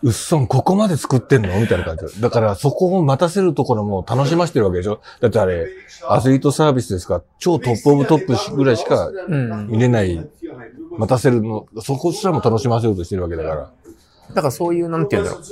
[0.03, 1.61] うっそん、ここまで作ってんの？
[1.61, 2.21] みたいな感じ。
[2.21, 5.01] だから、そこを待たせるところも楽しませてるわけでしょ？
[5.21, 5.69] だってあれ、
[6.09, 7.15] アスリートサービスですか？
[7.15, 9.69] ら、超トップオブトップぐらいしかうん。
[9.69, 10.17] 入れない、
[10.99, 13.71] 待たせるの、そこすらも楽しませようとしてるわけだから。
[14.35, 15.43] だからそういう、なんていうんだろう。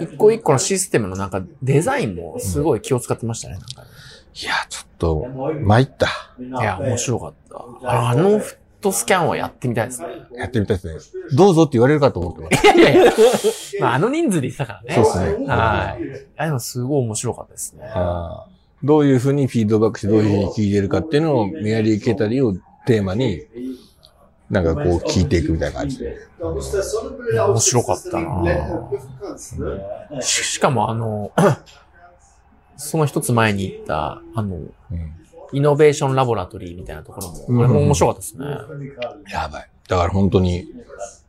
[0.00, 3.54] 一個一個のシステムのなんかデザインもすごい気を使ってましたね。
[3.54, 5.26] なんいや、ちょっと、
[5.62, 6.06] 参った。
[6.38, 8.10] いや、面白かった。
[8.10, 10.08] あのフットスキャンはやってみたいですね。
[10.34, 11.22] やってみたいですね。
[11.36, 12.78] どうぞって言われるかと思ってます。
[12.78, 13.12] いやいやいや。
[13.80, 14.94] まあ、あの人数で言ってたからね。
[14.94, 16.02] そうですねはい。
[16.02, 17.84] いやでもすごい面白かったですね。
[18.82, 22.54] どういうふうにフィードバックしてどういうふうに聞いてるかっていうのをメアリー・ケタリーを
[22.86, 23.42] テーマに、
[24.48, 26.16] なんかこう聞いていくみたいな感じで。
[26.40, 31.32] 面白かったなししかもあの、
[32.78, 35.19] その一つ前に行った、あの、うん
[35.52, 38.46] イノベーションラボラトリーみたいなところも、うんあれも面白かったですね。
[39.30, 39.70] やばい。
[39.88, 40.66] だから本当に、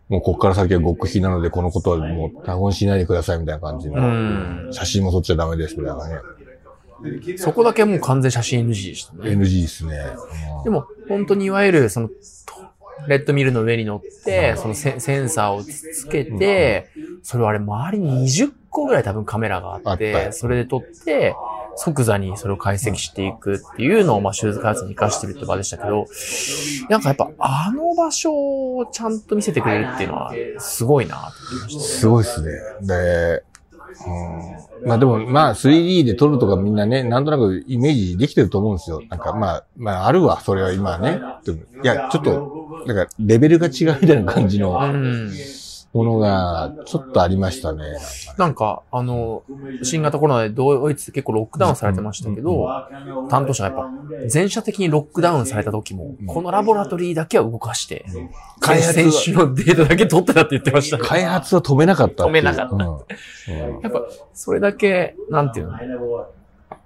[0.09, 3.95] もうこっから先は極秘なので、このことはもう他言しないでくださいみたいな感じの。
[3.95, 4.05] う
[4.69, 4.69] ん。
[4.71, 6.15] 写真も撮っちゃダメですみたいなね。
[7.37, 9.29] そこだけもう完全写真 NG でしたね。
[9.31, 9.97] NG ですね。
[10.63, 12.15] でも、本当にいわゆる、その、と
[13.07, 16.89] レッドミルの上に乗って、そのセセンサーをつけて、
[17.23, 21.35] それをあれ、周りに20個ぐらい多分カメラがあっ、あってそれで撮って、
[21.75, 26.05] 即座にそれを解析していくっていうのを、まあ、シューズ開発に活かしてるって場でしたけど、
[26.89, 28.31] なんかやっぱ、あの場所
[28.77, 31.21] をちゃんと見せてくれるっていうのは、すごいなと
[31.55, 31.83] 思いました。
[31.83, 32.51] すごいですね。
[32.81, 33.43] で、
[34.07, 39.01] うん、まあでも、まあ 3D で撮るとかみんなね、なんとなくイメージできてると思うんですよ。
[39.09, 41.19] なんかまあ、まああるわ、それは今ね。
[41.45, 44.77] でもいや、ちょっと、なんかレベルが違うみたいな感じの。
[44.79, 45.31] うん。
[45.93, 47.83] ものがちょっとありましたね。
[48.37, 49.43] なんか、あの、
[49.83, 52.67] 新型コロナでドイツで結構ロックダウンされてましたけど、
[53.29, 53.77] 担当者がやっ
[54.21, 58.05] ぱ、全社的にロックダウンされた時も、このラボラトリーだけは動かして、
[58.61, 61.03] 開発選手のデータだけ取ってたって言ってましたね。
[61.03, 62.27] 開発は止めなかったっ。
[62.27, 64.01] 止めなかったうんうんやっぱ、
[64.33, 65.77] それだけ、なんていうの、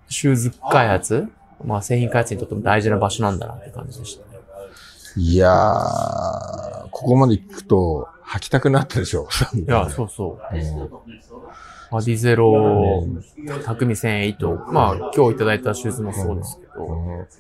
[0.10, 1.28] シューズ開発
[1.64, 4.25] まあ製品開発にとっても大事な場所なんだなって感じでしたね。
[5.18, 9.28] いやー、ここまで行くと履きたくなったでしょ。
[9.54, 10.56] いや、そうそう。
[10.56, 10.90] うん
[11.92, 13.06] アディゼロ、
[13.64, 16.66] 匠繊維と、まあ今日いただいたシューズもそうですけ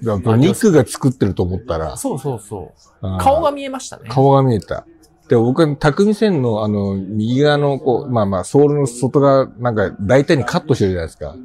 [0.06, 3.08] ど、だからニックが作ってると思ったら、そうそうそう。
[3.08, 4.08] うん顔が見えましたね。
[4.08, 4.86] 顔が見えた。
[5.28, 11.36] で、僕は匠線のあの、右側のこう、まあまあ、ソールの外側、なんか大体にカットしてるじゃないですか。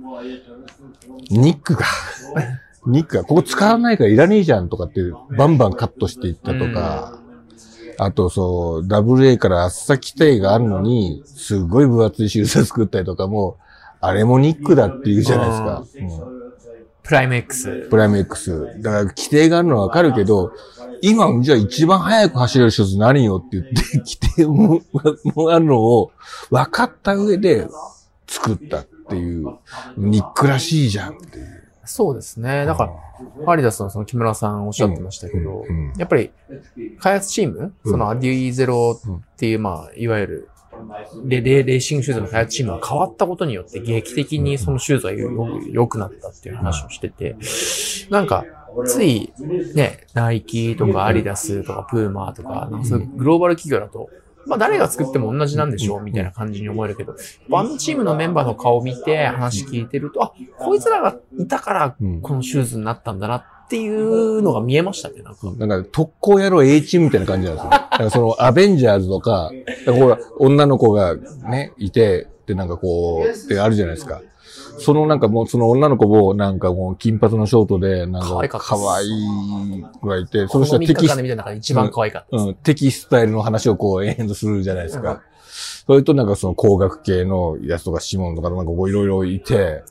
[1.31, 1.87] ニックが、
[2.87, 5.01] ニックが、ここ使わないからいらねえじゃんとかって、
[5.37, 7.19] バンバンカットしていったとか、
[7.99, 13.59] あとそう、WA から厚さ規定があるのに、すごい分厚いシューズ作ったりとかも、
[14.01, 15.85] あれもニックだって言うじゃないですか。
[15.97, 16.41] うん
[17.03, 17.89] プライム X。
[17.91, 18.77] プライム X。
[18.79, 20.53] だから規定があるのはわかるけど、
[21.03, 24.81] 今、じゃあ一番速く走れるシューズ何よって言って、規定も
[25.35, 26.13] もあるのを
[26.51, 27.67] 分かった上で
[28.29, 29.57] 作ったっていう、
[29.97, 31.60] ニックらしいじゃんっていう。
[31.91, 32.67] そうですね。
[32.67, 36.31] だから、アリダスのその木村さんおっしゃってましたけど、うんうんやっぱり、
[37.01, 37.93] 開発チーム、うん。
[37.93, 40.49] そのアデュイゼロっていう、まあ、いわゆる、
[41.25, 47.37] レレレーシングシューズの開発チームが変わったことによって劇的にそのシューズがよ良くなったっていう話をしてて、
[48.09, 48.45] なんか、
[48.87, 49.33] つい、
[49.75, 54.09] ね、ナイキとかアリダスとかプーマとか、なんかそういうグローバル企業だと、
[54.47, 57.15] まあ誰が作っても同じなんでしょうみたいな感じに思えるけど、
[57.53, 65.53] あのチームのメンバーの顔を見て話聞いてると、あ、こいつらがいたからうんこのシューズになったんだなっていうのが見えましたね、なんか。
[65.57, 67.71] なんか特攻野郎 A チームみたいな感じなんですよ。
[67.71, 69.53] だからそのアベンジャーズとか、
[69.87, 74.23] だからほら、女の子がね、いて、でなんかこう、ってあるじゃないですか。
[74.81, 82.49] そのなんかもうその女の子もなんかもう金髪のショートで、なん可愛か可愛い子がいて、そこの3の人はテキス日間で見た中で一番可愛かったです。
[82.49, 85.23] うん、テキスタイルの話をこう延々とするじゃないですか。
[85.87, 89.83] それとなんかその工学系のやつとかシモンとかなんかこういろいろいて、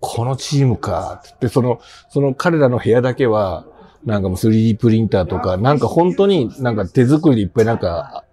[0.00, 3.66] このチームかってその、その彼らの部屋だけは、
[4.04, 8.24] なんかもう 3D プリンターとか、なんか本当になんか手作りでいっぱいなんか、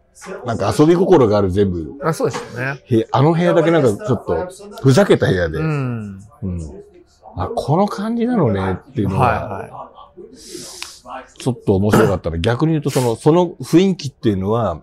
[0.46, 1.94] なんか遊び心がある全部。
[2.04, 3.08] あそうですよね。
[3.12, 4.48] あの部屋だけなんかちょっと、
[4.82, 5.60] ふざけた部屋で。
[5.60, 6.18] ううん。
[6.18, 6.22] ん。
[7.38, 9.92] あ、この感じなのねっていうのが、はいは
[11.38, 14.82] ちょっと面白かったら、逆に言うとその、その雰囲気っていうのは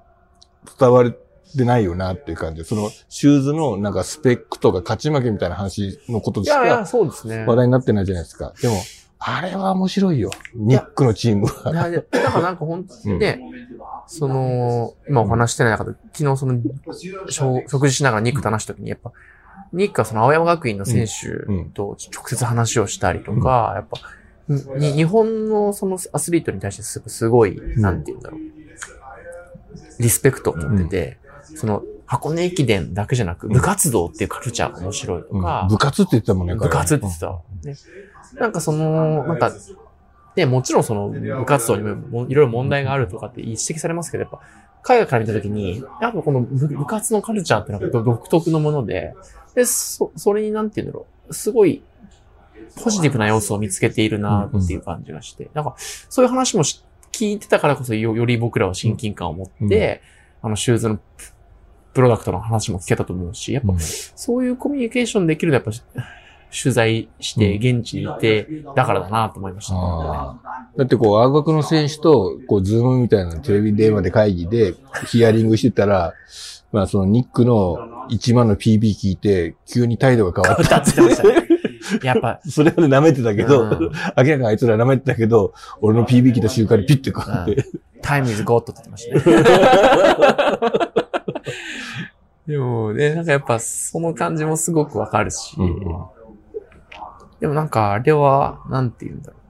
[0.78, 1.10] 伝わっ
[1.56, 6.42] てないよなっていう感じで、そのシューズのなんかスペックとか勝ち負けみたいな話のことい。
[6.44, 7.44] いしかそうですね。
[7.44, 8.52] 話題になってないじゃないですか。
[8.60, 8.76] でも、
[9.26, 10.30] あれは面白いよ。
[10.54, 11.70] ニックのチームは。
[11.72, 13.40] いやいやだからなんか本当うんにね、
[14.06, 16.60] その、今お話してない中で、昨日その、
[17.30, 19.12] 食食事しながらニックと話した時に、やっぱ、
[19.72, 23.98] ニックはその青山学院の選手と直接話をしたりとか、やっぱ、
[24.76, 28.40] に日本のそのアスリートに対してすすごい、なんて言うんだろう。
[30.00, 31.18] リスペクトを持ってて、
[31.56, 37.40] その、箱根駅伝だけじゃなく、部活動っていうカルチャーが面白いとうんか、部活って言ってたもんね、部活って言ってた。
[37.64, 37.74] ね。
[38.34, 39.52] なんかその、なんか、
[40.36, 44.40] ね、もちろんその部活動にももいろいろ問題があるとかって指摘されますけど、やっぱ、
[44.82, 49.14] 海外から見たときに、やっぱこの部部活のカルチャーってのは独特のもので、
[49.54, 51.82] で、そ、それになんて言うんだろう、すごい、
[52.82, 60.02] ポジティブな要素を見つけているなっていう感じがして、なんか、そういう話もし聞いてたからこそよ、より僕らは親近感を持って、
[60.42, 61.02] あの、シューズのプ
[61.94, 63.78] プロダクトの話も聞けたと思うし、やっぱうん。
[63.78, 66.02] そういうコミュニケーションできるのはやっぱ、
[66.54, 69.80] 取材して、現地にいて、だからだなと思いましたね。
[69.82, 70.78] あー。
[70.78, 74.74] だってこう、青学の選手と、こう、ズームみたいなテレビ電話で会議で
[75.06, 76.14] ヒアリングしてたら、
[76.72, 81.48] まあそのニックの1万の PB 聞いて、急に態度が変わったって言ってましたね。
[82.02, 83.70] やっぱ、 それまで舐めてたけど、うん。
[83.70, 87.64] 明らかにあいつら舐めてたけど、俺の PB 来た瞬間にピッてこうやって、
[88.00, 90.94] Time is God って言ってましたね。
[92.46, 96.13] でもね、なんかやっぱその感じもすごくわかるし、うんうん
[97.40, 99.40] でもなんかあれは、なんて言うんだろう。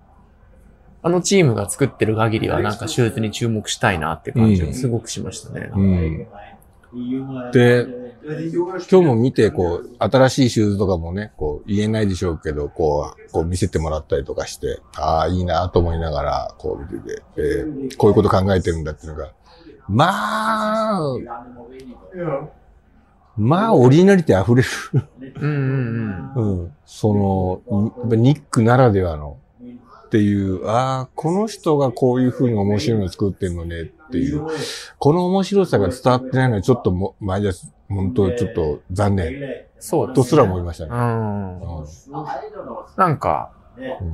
[1.03, 5.70] あのチームが作ってる限りはなんかシューズに注目したいなって感じがすごくしましたね。
[5.75, 6.27] うん。
[7.53, 7.87] で、
[8.90, 19.32] 今日も見て、こう、新しいシューズとかもね、こう、言えないでしょうけど、こう、こう見せてもらったりとかして、ああ、いいなと思いながら、こう見てて、えーこういうこと考えてるんだっていうのが、
[19.89, 20.07] ま
[20.97, 21.16] あ、
[23.37, 25.09] まあ、オリジナリティ溢れる。
[25.41, 26.62] うんうんうん。
[26.62, 26.72] うん。
[26.87, 29.39] その、やっぱニックならではの。
[30.07, 34.47] っていう、ああ、この人がこういう風に面白いの作ってんのねっていう、
[34.99, 37.72] この面白さが伝わってないのはちょっとも、前です。
[37.89, 39.32] 本当ちょっと残念。
[39.80, 40.91] そうです、とすら思いましたね。
[40.93, 41.82] うん。
[41.82, 41.87] う
[42.97, 43.64] なんか、ん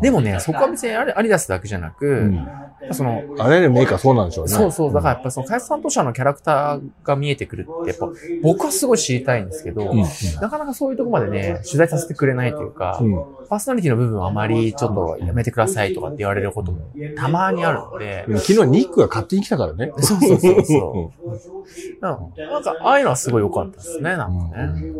[0.00, 2.48] でもね、そこは別にアリアリダスだけじゃなく、うん
[2.92, 4.52] その、あれでメーカーそうなんでしょうね。
[4.52, 8.08] そうそう、だからやっぱその開発担当者のキャラクターが見えてくるって、やっぱ
[8.42, 10.02] 僕はすごい知りたいんですけど、うん。
[10.40, 13.24] なかなかそういうとこまでね、取材させてくれないというか、うん。
[13.48, 16.78] パーソナリティの部分はあまりちょっとやめてくださいとかって言われることも
[17.16, 19.92] たまにあるので、うん昨日ニックが勝手に来たからね。
[19.98, 22.00] そうそうそうそう。
[22.00, 24.92] なんか、ああいうのはすごい良かったですね、なんかね。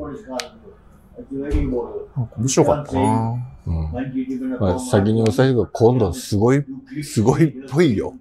[1.30, 6.64] 面白かったなうんまあ、先に押さえると、今度すごい、
[7.02, 8.14] すごいっぽいよ。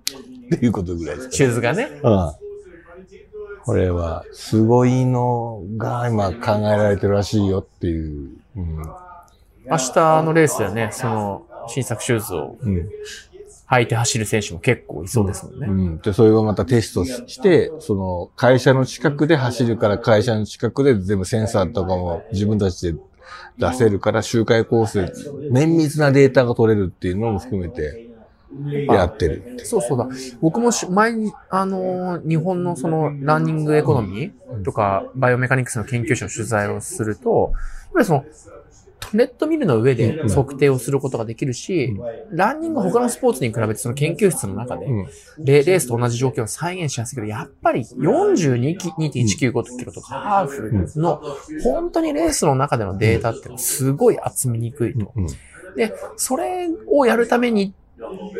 [0.55, 1.89] っていうことぐらいですかねシューズがね。
[2.03, 2.31] うん。
[3.63, 8.31] これは、すごいのが今考えられてるらしいよっていう。
[8.55, 8.77] うん。
[8.77, 12.89] 明日のレースではね、その新作シューズをうん。
[13.71, 15.67] 履いて走る選手も結構いそうですもんね。
[15.67, 15.97] うん。
[15.99, 22.99] で、それをまたテストして、その、会社の近くで走るから、会社の近くで全部センサーとかも自分たちで
[23.59, 25.11] 出せるから、周回構成、
[25.51, 28.09] 綿密なデータが取れるっていうのも含めて、
[28.87, 29.65] やってるって。
[29.65, 30.07] そうそうだ。
[30.41, 38.25] 僕もし前に、あのー日本のそのランニングエコノミーとか、バイオメカニクスの研究者の取材をすると、やっぱりその、
[39.13, 41.95] ネットミルの上で測定をすることができるし、
[42.31, 45.07] ランニングは他のスポーツに比べてその研究室の中で、うん。
[45.39, 51.21] レレースと同じ条件を再現しやすいけど、やっぱり42.195キロとかハーフの、
[51.63, 55.11] 本当にレースの中でのデータってすごい集めにくいと。
[55.15, 55.27] うん。
[55.75, 57.73] で、それをやるために、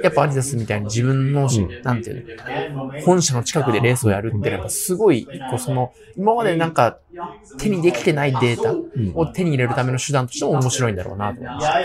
[0.03, 2.38] やっぱアディダスみたいに自分の、んなんていう
[2.74, 6.99] の、本社の近くでレースをやるってやっぱすごい、一個その、今までなんか
[7.57, 8.74] 手にできてないデータ
[9.20, 11.80] を手に入れるための手段としても面白いんだろうなと思いました。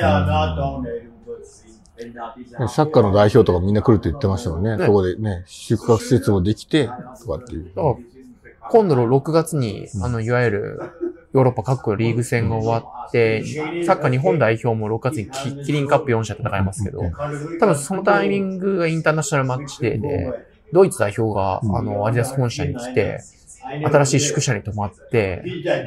[2.68, 4.76] サッカーの代表とかみんな来るって言ってましたもんね。
[4.76, 7.70] ねそこでね、宿泊施設もできて、とかっていう。
[8.70, 10.80] 今度の6月に、あの、いわゆる、
[11.34, 13.44] ヨーロッパ各国のリーグ戦が終わって、
[13.84, 17.00] サッカー日本代表も6月にキキリンカップ4社戦いますけど、
[17.58, 20.32] 多分そのタイミングがインターナショナルマッチデーで、
[20.72, 23.18] ドイツ代表が、あの、アディダス本社に来て、
[23.84, 25.42] 新しい宿舎に泊まって、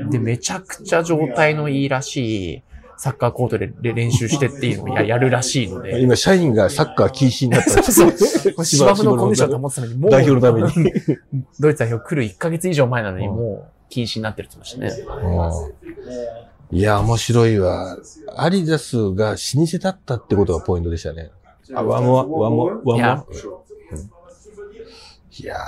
[0.10, 2.64] で、めちゃくちゃ状態のいいらしい、
[2.98, 7.84] サッカーコートでで練習してっていうのをや やるらしいので、今、社員がサッカー禁止になった。
[7.84, 10.92] そうそう 芝生のコンディションを保つために、もう、代表のために。
[11.58, 15.18] ドイツ代表来る1ヶ月以上前なのに、うんもう禁止になってるって言ってましたね。
[15.24, 17.98] うんいや、面白いわ。
[18.36, 21.32] アリダスが老舗だったってことがポイントでしたね。
[21.74, 22.50] あ、ワモ、ワモ、ワ
[22.84, 22.98] モ。
[22.98, 23.24] いや
[23.92, 24.10] うん
[25.40, 25.60] いやー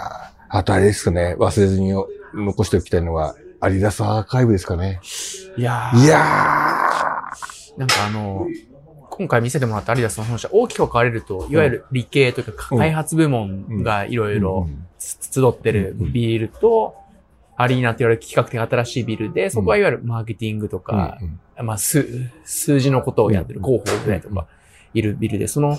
[0.50, 1.94] あとあれですかね、忘れずに
[2.34, 5.00] 残しておきたいのは、アリダスアーカイブですかね。
[5.58, 6.18] いやいや
[7.78, 8.48] なんかあの、
[9.12, 14.68] 今回見せてもらったアリダスの本社、大きく分かれると、いわゆる理系というか、うん開発部門がいろーいろ
[14.98, 16.96] 集ってるビルと、
[17.62, 22.08] アリーナって言われる企画的新しいビルで、そこはいわゆるマーケティングとか、うんまあ、数、
[22.46, 24.48] 数字のことをやってる広報ぐらいとか、
[24.94, 25.78] いるビルで、その、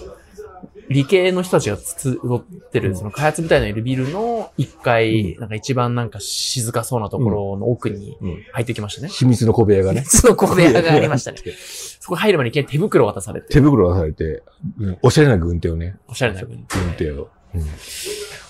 [0.91, 8.45] 理系の人たちが集ってる、その開発部隊のいるビルの一階、なんか一番なんか静かそうなところの奥にうん。
[8.53, 9.09] 入ってきましたね。
[9.09, 10.05] 秘密の小部屋がね。
[10.05, 11.39] その小部屋がありましたね。
[11.99, 14.43] そこ入る前にいきなり手袋を渡されて、手袋がされて、
[14.79, 14.99] うん。
[15.01, 15.97] おしゃれな軍手をね。
[16.09, 17.31] おしゃれな軍軍手を。
[17.55, 17.63] うん。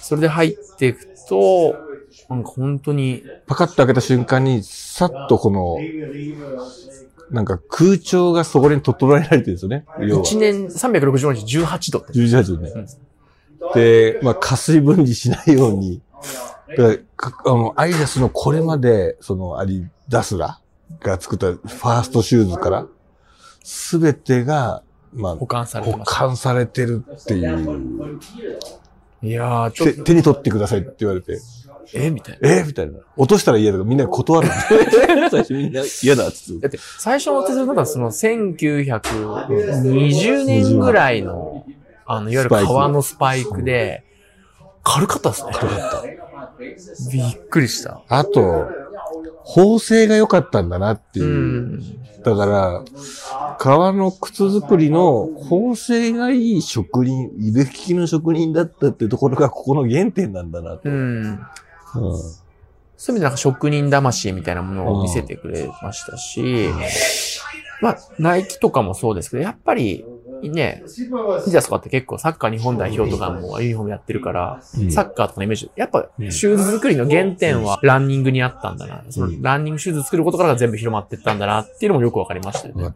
[0.00, 1.89] それで入っていくと、
[2.28, 5.78] なんか本当に、パカッと開けた瞬間に、さっとこの、
[7.30, 9.84] なんか空調がそこに整えられてるんですよね。
[10.00, 10.24] 要は。
[10.24, 12.12] 1年365日18度って。
[12.12, 12.86] 18度ね。
[13.74, 16.00] で、まあ、加水分離しないように。
[16.76, 20.60] だかあの、アイダスのこれまで、その、アリダスラ
[21.00, 22.86] が作ったファーストシューズから、
[23.62, 24.82] すべてが、
[25.12, 26.04] まあ、保管されて保。
[26.04, 28.20] 管されてるっていう。
[29.22, 31.40] いやー、ちょっと、手に取ってくださいって言われて、
[31.94, 32.50] えみたいな。
[32.50, 32.98] えみたいな。
[33.16, 34.48] 落としたら嫌だからみんな断る。
[35.30, 36.60] 最初みんな嫌だっつって。
[36.60, 41.64] だって、最初の手数なんかその1920年ぐらいの、
[42.06, 44.04] あの、いわゆる革のスパイクで、
[44.82, 45.50] 軽かったですね。
[47.12, 48.02] びっくりした。
[48.08, 48.68] あと、
[49.44, 51.28] 縫製が良かったんだなっていうう。
[51.28, 51.80] ん。
[52.22, 52.84] だから、
[53.58, 60.82] 革の靴作りの縫製がいい職人、腕利きの職人だったっていうところがここの原点なんだなと。
[60.84, 61.40] うん。
[61.96, 62.18] うん。
[62.96, 66.68] そういう意味でなんか職人魂みたいなものを見せてくれましたし、
[67.80, 70.04] まあ、ナイキとかもそうですけど、やっぱり、
[70.48, 79.04] ね、ジャスとかって結構サッカー日本代表とかもユニフォームやってるから、うんサッカーとかのイメージ、やっぱシューズ作りの原点はランニングにあったんだな。
[79.10, 82.94] そのランニングシューズ作ることから全部広まってったんだなっていうのもよくわかりましたよね。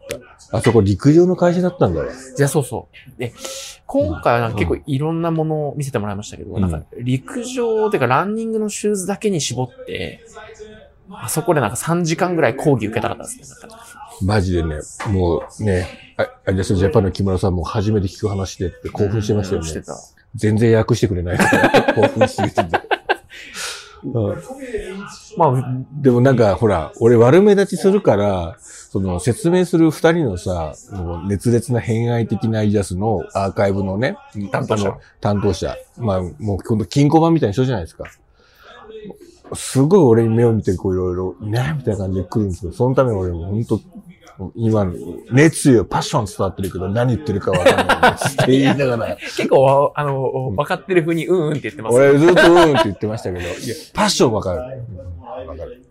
[0.51, 2.07] あそこ陸上の会社だったんだわ。
[2.35, 3.19] じゃあそうそう。
[3.19, 3.33] で、
[3.85, 10.25] 今回は結構いろんなものを見せてもらいましたけど、うんなんか陸上てかランニングのシューズだけに絞って、
[11.11, 13.69] あそこでなんか3時間ぐらい講義受けたかったですね。
[14.21, 19.81] マジでね、もうね、あアディダスジャパンの木村さんも初めて聞く話でって興奮してましたよねして。
[19.81, 19.95] た。
[20.35, 22.61] 全然訳してくれないから、 興奮してて。
[24.03, 24.35] うん
[25.37, 34.15] まあ、でもなんか、ほら、俺悪目立ちするから、その説明する二人のさ、もう熱烈な偏愛的なアイジャスのアーカイブのね、
[34.51, 35.75] 担当者担当者。
[35.97, 38.05] まあ、もう今度金庫版みたいな人じゃないですか。
[39.53, 43.79] すごい俺に目を見てこういろいろ、ね、みたいな感じで来るんですけど、そのために俺も本当
[44.55, 44.93] 今の
[45.31, 51.95] 熱意、パッション伝わってるけど何言ってるかわかんないって言いながら、結構わ、あの、分かってる風にうんうんって言ってます。
[51.95, 54.59] 俺ずっとうんって言ってましたけど、いや、パッションわかる。
[54.59, 55.81] うんわかる。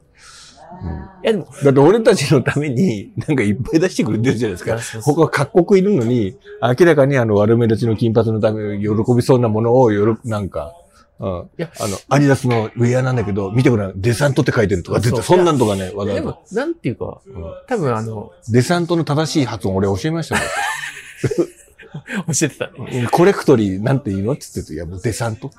[1.22, 5.02] いやでも、だって俺たちのために、なんかいっぱい出してくれてるじゃないですかそう。
[5.02, 10.74] そう他各国いるのに、明らかにあの悪目立ちの金髪のために喜びそうなものをよろ、なんか、
[11.20, 11.50] うん。
[11.58, 20.44] いやあの、アディダスのウェアなんだけど、見てごらん、デサントって書いてるとか、絶対そんなんとかね、わざわざでも。、なんていうか、うん多分あの、デサントの正しい発音俺教えましたもん。
[22.26, 23.08] 教えてたね。
[23.10, 25.56] コレクトリーなんて言うのって言ってて、いやもうデサントって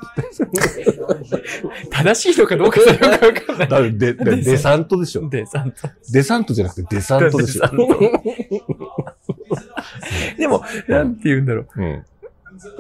[1.90, 3.98] 正しいのかどうかわかんない。
[3.98, 5.30] デデデサントでしょ。
[5.30, 5.78] で、ちゃんと。
[6.12, 7.74] デサントじゃなくてデサントでしょデサ。
[7.74, 7.88] ント
[10.38, 11.68] でも、なんて言うんだろう。
[11.82, 12.06] うん。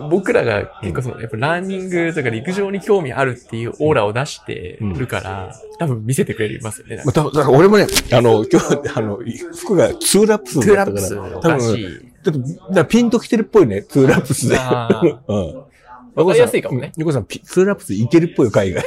[0.09, 6.97] 僕らが結構その、やっぱランニングとか陸上に興味あるっていうオーラを出してるから、多分見せてくれますよね。
[7.05, 9.19] まあ、多分だから俺もね、あの、今日、あの、
[9.55, 11.77] 服がツーラップストゥーラップだったから、多分。
[12.23, 14.55] ちょっと、だからピンと来てるっぽいね、ツーラップスで。
[14.55, 15.63] うん。
[16.15, 16.91] わかりやすいかもね。
[16.95, 18.83] ニコさん、ピツーラップスいけるっぽいよ、海外。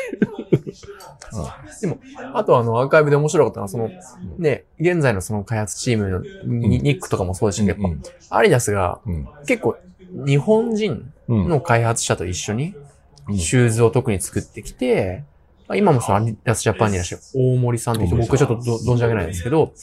[1.80, 1.98] でも、
[2.34, 3.90] あとあの、アーカイブで面白かったのは、その、
[4.38, 9.28] ね、現在のその開発チームのニニックとかもそうですし、やっうんぱ、アリダスがうん。
[9.46, 9.76] 結構、
[10.12, 11.48] 日本人うん。
[11.48, 12.88] の開発者と一緒に、うん
[13.36, 15.22] シューズを特に作ってきて、
[15.68, 19.74] まあ今もそのアディダスジャパンにいらっしゃる大森さんって人、僕ちょっとど存じ上げないんですけど、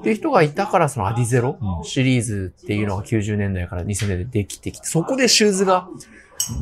[0.00, 5.88] っていう人がいたからそのアディゼロうんシリーズっていうのが90年代から2000年代でできてきて、そこでシューズが、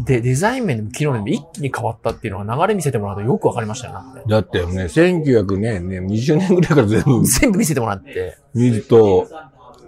[0.06, 4.22] で、デザイン面でも機能面でも一気に変わったっていうのが流れ見せてもらうとよくわかりましたよね。
[4.26, 9.28] だってね、1900年、ね、20年ぐらいから全部全部見せてもらって、見ると、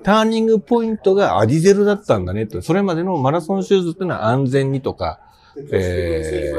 [0.03, 2.61] ターニングポイントがアディゼロだったんだねと。
[2.63, 5.21] それまでのマラソンシューズっていうのは安全にとか、
[5.73, 6.53] え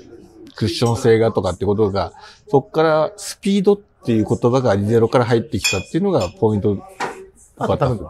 [0.00, 2.12] ー、クッション性がとかってことが、
[2.48, 6.82] そこからスピードっていう言葉がアディゼロから入ってきたっていうのがポイント
[7.58, 8.08] あと多分、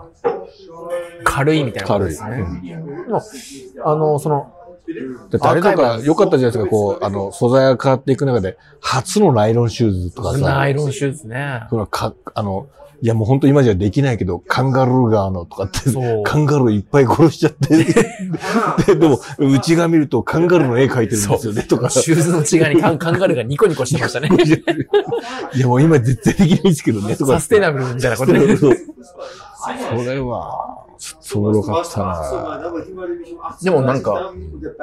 [1.24, 2.30] 軽いみたいなことですね。
[2.30, 3.20] 軽いでも、
[3.84, 4.54] あの、その、
[5.40, 10.38] あれとか良かったじゃないですか、こう、あの、素材が変わっていく中で、初のナイロンシューズとかさ。
[10.38, 11.62] ナイロンシューズね。
[11.70, 12.68] それはか、あの、
[13.02, 15.80] いやもう本当今じゃできないけど、カンガルーガーのとかって、
[16.22, 17.68] カンガルーいっぱい殺しちゃって、
[18.86, 21.88] ででも、内側見るとカンガルーの絵描いてるんですよね、とか。
[21.88, 24.28] シューズの違いにカンカンガルーがニコニコしてましたね。
[25.54, 27.34] いやもう今絶対できないですけどね、とか。
[27.34, 28.40] サステナブルみたいなことで。
[29.60, 32.00] それは、ちょっとおもろかった。
[32.00, 32.72] な
[33.62, 34.32] でもなんか、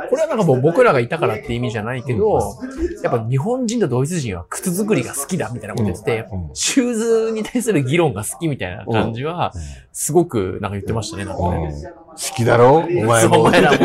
[0.09, 2.57] これはなんかもう僕らがいたからって意味じゃないけど、
[3.03, 9.53] やっぱ日本人とドイツ人は靴作りが好きだみたいなこと言ってて、うんシューズに対する議論が好きみたいな感じは、
[9.91, 11.61] すごくなんか言ってましたね、なんかうん。
[11.61, 11.73] ね。
[12.11, 12.77] 好きだろ？
[12.77, 13.41] お前も。
[13.41, 13.77] お前らも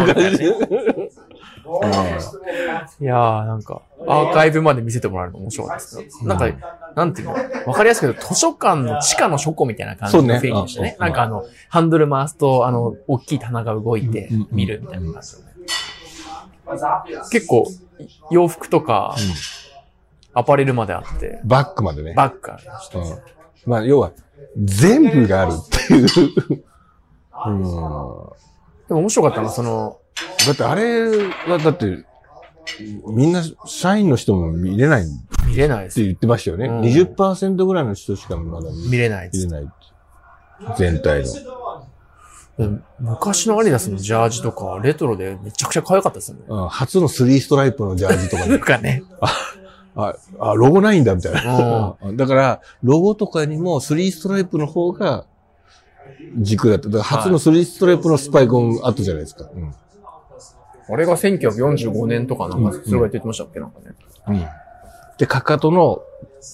[3.01, 7.35] いやーなんか、アーカイブまで見せてもらえるの面白かったですけど、なんか、なんていうの？
[7.67, 10.97] わかりやすく言うと図書館の地下の書庫みたいな感じの雰囲気でしたね。
[10.99, 15.43] うんなんかあの、ハンドル回すと、あの、大きい棚が動いて見るみたいな感じで、
[17.31, 17.67] 結構、
[18.31, 19.15] 洋服とか、
[20.35, 22.15] アパレルまであって、バックまでね。
[22.15, 22.99] バッグがありました。
[22.99, 23.19] うん
[23.65, 24.13] まあ、要は、
[24.59, 25.57] 全部があるっ
[25.89, 26.07] ていう。
[27.47, 27.63] うん。
[27.63, 28.35] でも
[28.89, 29.99] 面白かったのは、その、
[30.47, 31.09] だってあれ
[31.49, 32.05] は、だって、
[33.07, 35.13] みんな社員の人も見れないって
[35.47, 36.03] 見れないです。
[36.03, 36.67] 言ってましたよね。
[36.67, 39.31] うん20%ぐらいの人しかまだ見れない。
[39.33, 39.73] 見れないって。
[40.79, 42.83] 全体の。
[43.01, 46.45] 昔のアディダスのジャージとか、レトロでめちゃくちゃ可愛かったですよね。
[46.49, 48.59] うん初のスリーストライプのジャージとか なんね。
[48.59, 49.03] かね。
[49.95, 51.97] あ、あ、ロゴないんだみたいな。
[52.15, 55.27] だから、ロゴとかにもスリーストライプの方が
[56.39, 56.89] 軸だった。
[56.89, 59.49] だから初のスリーストライプのスパイクもあったじゃないですか。
[59.55, 59.75] うん
[60.89, 63.79] あれが1945年とかなんか、それが言ってましたっけなんか
[64.29, 64.49] ね。
[65.19, 66.03] で、かかとの、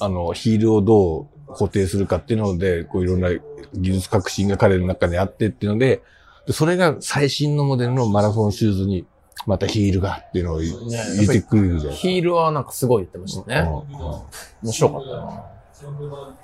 [0.00, 3.30] あの、ヒールをどう固定するかっていうので、こういろんな
[3.74, 6.02] 技術革新が彼の中にあってっていうので、
[6.46, 9.06] でそれが最新のモデルのマラソンシューズに、
[9.46, 10.72] またヒールがっていうのを入
[11.20, 13.60] れてくれるじゃないヒールはなんかすごい言ってましたね。
[13.60, 14.22] うんうん
[14.62, 16.34] 面白かったな。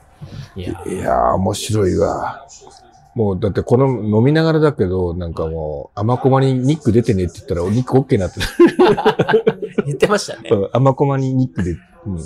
[0.56, 2.46] いや、いやー、面白いわ。
[3.14, 8.40] もう、だってこの飲みながらだけど、なんかもう、甘コマにニック出てねって言ったら、ニック OK になって
[9.86, 10.48] 言ってましたね。
[10.48, 10.76] た。
[10.76, 12.18] 甘コマにニックで、うん。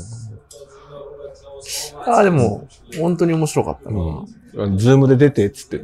[2.06, 2.66] ああ、でも、
[2.98, 4.24] 本当に面白かったな。
[4.54, 4.78] うん。
[4.78, 5.80] ズームで出て、っつって。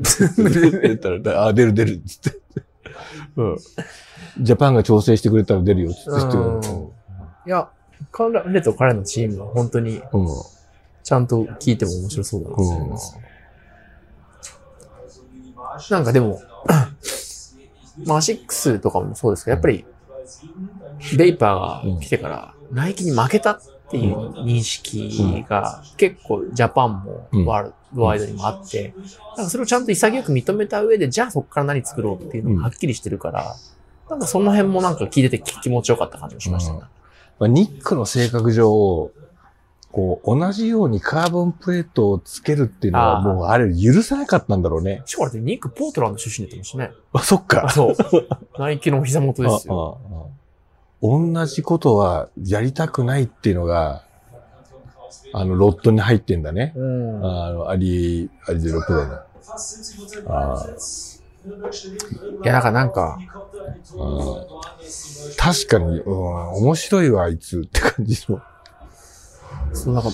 [0.88, 2.38] 出たら、あ、出る出る、つって。
[3.36, 3.56] うん。
[4.40, 6.60] ジャパンが調整してくれたら出るよ、つってうん
[7.46, 7.68] いや、
[8.10, 10.28] 彼と彼のチームは本当にうん。
[11.02, 13.18] ちゃんと聞いても面白そうだなと思います。
[15.90, 16.40] なんかでも、
[18.06, 19.84] まあアシックスとかもそうですけど、やっぱり、
[21.16, 23.60] ベイパーが来てから、ナイキに負けたっ
[23.90, 27.44] ていう認識が結構ジャパンもうん。
[27.46, 28.94] ワールドワイドにもあって、
[29.36, 33.54] なんかそれをちゃんと潔く認めた上で、じゃあそこから何作ろうっていうのがはっきりしてるから、
[34.10, 36.80] なんかその辺もなんか聞いてて気持ちよかった感じがしましたね。
[37.38, 39.10] まあ、ニックの性格上、
[39.94, 45.02] こう、同じようにカーボンプレートをつけるっていうのは、もうあれ許さなかったんだろうね。
[45.06, 46.90] しかもだってニック・ポートランド出身だったもんしね。
[47.12, 47.70] あ、そっか。
[47.70, 47.96] そう。
[48.58, 49.98] ナイキのお膝元ですよ。
[50.10, 50.24] あああ
[51.00, 54.02] 同じことはやりたくないっていうのが、
[55.32, 56.72] あの、ロットに入ってんだね。
[56.74, 57.24] うん。
[57.24, 59.14] あの、アリ、アリゼロプロの。
[60.26, 60.66] あ
[62.42, 63.18] いや、だからなんか、
[63.96, 64.46] あ
[65.38, 66.14] 確かに、うん、
[66.64, 68.40] 面白いわ、あいつって感じの。
[69.74, 70.10] そのなんか、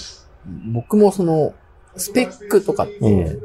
[0.73, 1.55] 僕もその、
[1.97, 3.41] スペックとかって、うん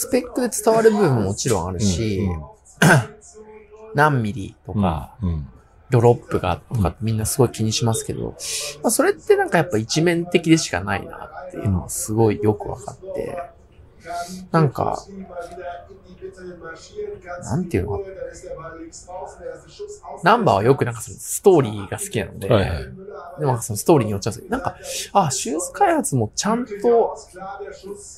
[0.00, 2.42] スペックで伝わる部分ももちろんあるし、うん
[3.96, 5.48] 何ミリとか、うん。
[5.90, 8.36] ドロップがとかってみんなすごい気にしますけど、
[8.82, 13.42] まあ、それってなんかやっぱ一面的でしかないなっていうのがすごいよくわかって、
[14.52, 15.02] なんか、
[17.42, 17.98] なんていうの？
[17.98, 18.04] か
[20.22, 22.84] ナンバーはよくなんかそのストーリーが好きなので、はいはい。
[23.40, 24.34] でもそのストーリーによっちゃう。
[24.34, 24.76] んですけど、なんか、
[25.12, 27.16] あ、シューズ開発もちゃんと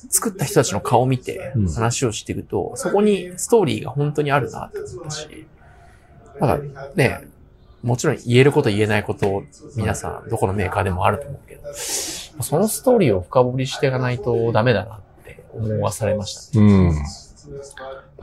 [0.09, 1.67] 作った人たちの顔を見てうん。
[1.71, 5.47] 話をしていくと、そこにストーリーが本当にあるなって思ったし、
[6.39, 7.27] なんかね、
[7.83, 9.43] もちろん言えること言えないこと、
[9.75, 16.65] 皆さんどこのメーカーでもあると思うけど、そのストーリーを深掘りしていかないとダメだなって思わされましたね。
[16.65, 16.93] うん。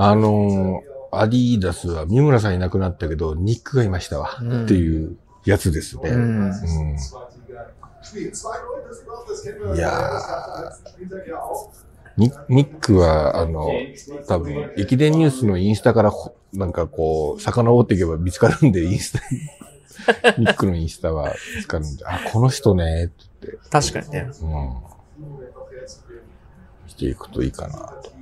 [0.01, 4.39] あのー、アディダスは三村さんいなくなったけど、ニックがいましたわ。
[4.41, 6.11] うんっていうやつですね。
[6.11, 6.97] うんうん
[9.75, 9.91] いや
[12.17, 13.69] ニニックは、あの、
[14.27, 20.39] 多分、駅伝ニュースのインスタからほ、なんかこう、遡っていけば見つかるんで、インスタに。
[20.47, 24.31] ニックのインスタは見つかるんで、あ、この人ね、って、確かにね。
[24.43, 24.77] うん。
[26.89, 28.18] していくといいかなと。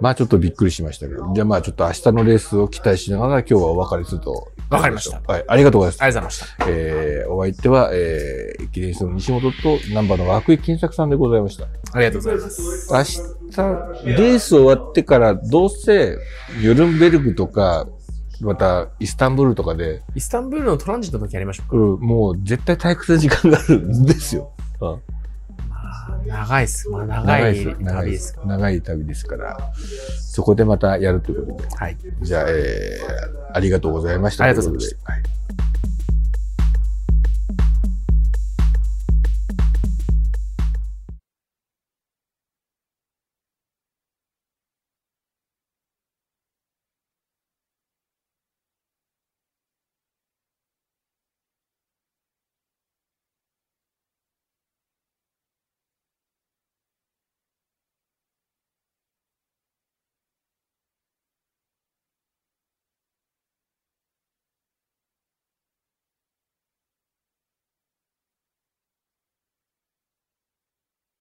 [0.00, 4.48] まあちょっとびっくりしましたけど、じゃあまあちょっと明日のレースを期待しながら今日はお別れすると。
[4.70, 6.02] わかりましたはい、ありがとうございます。
[6.02, 6.70] ありがとうございました。
[6.70, 11.66] えー、お相手は、えー、駅伝室の西本とナンバーの涌井金作さんでございました。
[11.92, 13.22] ありがとうございます。
[13.52, 16.16] 明日、レース終わってから、どうせ、
[16.60, 17.86] ユルンベルグとか、
[18.40, 21.76] また、イスタンブールとかで、イスタンブールのトランジットの時やりましょうか。
[21.76, 24.52] うんもう絶対退屈な時間があるんですよ。
[24.80, 24.98] うんまあ、
[26.26, 26.88] 長いっす。
[26.88, 29.72] まあ、長い旅ですか長い旅ですから、
[30.20, 31.68] そこでまたやるということで。
[31.70, 31.76] ら。
[31.76, 31.96] はい。
[32.22, 34.44] じゃあ、えー、ありがとうございました。
[34.44, 35.12] ありがとうございました。
[35.12, 35.22] はい